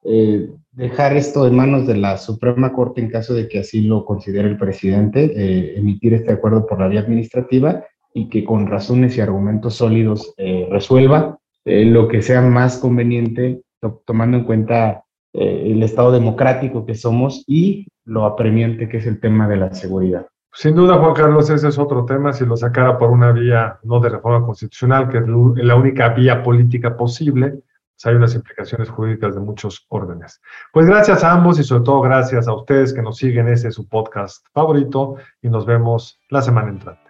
eh, 0.03 0.51
dejar 0.73 1.17
esto 1.17 1.47
en 1.47 1.55
manos 1.55 1.87
de 1.87 1.97
la 1.97 2.19
Suprema 2.19 2.73
Corte 2.73 3.01
en 3.01 3.09
caso 3.09 3.35
de 3.35 3.47
que 3.47 3.61
así 3.61 3.83
lo 3.83 4.05
considere 4.05 4.49
el 4.49 4.59
presidente, 4.59 5.33
eh, 5.37 5.79
emitir 5.79 6.15
este 6.15 6.33
acuerdo 6.33 6.67
por 6.67 6.81
la 6.81 6.89
vía 6.89 7.03
administrativa 7.03 7.85
y 8.13 8.29
que 8.29 8.43
con 8.43 8.67
razones 8.67 9.17
y 9.17 9.21
argumentos 9.21 9.77
sólidos 9.77 10.35
resuelva 10.69 11.40
lo 11.65 12.09
que 12.09 12.23
sea 12.23 12.41
más 12.41 12.79
conveniente, 12.79 13.63
tomando 14.05 14.39
en 14.39 14.45
cuenta 14.45 15.05
el 15.33 15.83
Estado 15.83 16.13
democrático 16.13 16.85
que 16.85 16.95
somos 16.95 17.45
y 17.47 17.87
lo 18.05 18.25
apremiante 18.25 18.89
que 18.89 18.97
es 18.97 19.07
el 19.07 19.21
tema 19.21 19.47
de 19.47 19.57
la 19.57 19.73
seguridad. 19.73 20.27
Sin 20.53 20.75
duda, 20.75 20.99
Juan 20.99 21.15
Carlos, 21.15 21.49
ese 21.49 21.69
es 21.69 21.79
otro 21.79 22.05
tema. 22.05 22.33
Si 22.33 22.45
lo 22.45 22.57
sacara 22.57 22.99
por 22.99 23.11
una 23.11 23.31
vía 23.31 23.79
no 23.85 24.01
de 24.01 24.09
reforma 24.09 24.45
constitucional, 24.45 25.09
que 25.09 25.19
es 25.19 25.25
la 25.29 25.77
única 25.77 26.09
vía 26.09 26.43
política 26.43 26.97
posible, 26.97 27.51
pues 27.51 28.07
hay 28.07 28.17
unas 28.17 28.35
implicaciones 28.35 28.89
jurídicas 28.89 29.37
de 29.37 29.41
muchos 29.41 29.87
órdenes. 29.89 30.41
Pues 30.73 30.87
gracias 30.87 31.23
a 31.23 31.33
ambos 31.33 31.61
y 31.61 31.63
sobre 31.63 31.85
todo 31.85 32.01
gracias 32.01 32.49
a 32.49 32.55
ustedes 32.55 32.93
que 32.93 33.03
nos 33.03 33.19
siguen. 33.19 33.47
Ese 33.47 33.69
es 33.69 33.75
su 33.75 33.89
podcast 33.89 34.45
favorito 34.53 35.17
y 35.41 35.49
nos 35.49 35.67
vemos 35.67 36.19
la 36.31 36.43
semana 36.43 36.71
entrante. 36.71 37.10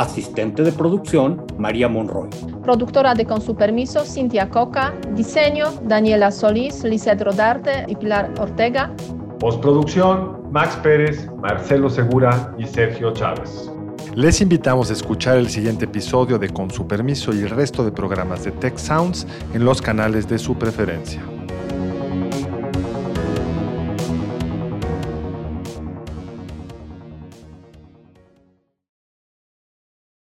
Asistente 0.00 0.62
de 0.62 0.72
producción, 0.72 1.44
María 1.58 1.86
Monroy. 1.86 2.30
Productora 2.62 3.12
de 3.12 3.26
Con 3.26 3.42
su 3.42 3.54
permiso, 3.54 4.02
Cintia 4.02 4.48
Coca. 4.48 4.94
Diseño, 5.14 5.66
Daniela 5.82 6.30
Solís, 6.30 6.82
Lizeth 6.84 7.20
Rodarte 7.20 7.84
y 7.86 7.94
Pilar 7.96 8.32
Ortega. 8.40 8.90
Postproducción, 9.38 10.50
Max 10.50 10.74
Pérez, 10.82 11.28
Marcelo 11.42 11.90
Segura 11.90 12.54
y 12.56 12.64
Sergio 12.64 13.12
Chávez. 13.12 13.70
Les 14.14 14.40
invitamos 14.40 14.88
a 14.88 14.94
escuchar 14.94 15.36
el 15.36 15.50
siguiente 15.50 15.84
episodio 15.84 16.38
de 16.38 16.48
Con 16.48 16.70
su 16.70 16.86
permiso 16.86 17.34
y 17.34 17.40
el 17.40 17.50
resto 17.50 17.84
de 17.84 17.92
programas 17.92 18.42
de 18.44 18.52
Tech 18.52 18.78
Sounds 18.78 19.26
en 19.52 19.66
los 19.66 19.82
canales 19.82 20.26
de 20.26 20.38
su 20.38 20.54
preferencia. 20.54 21.20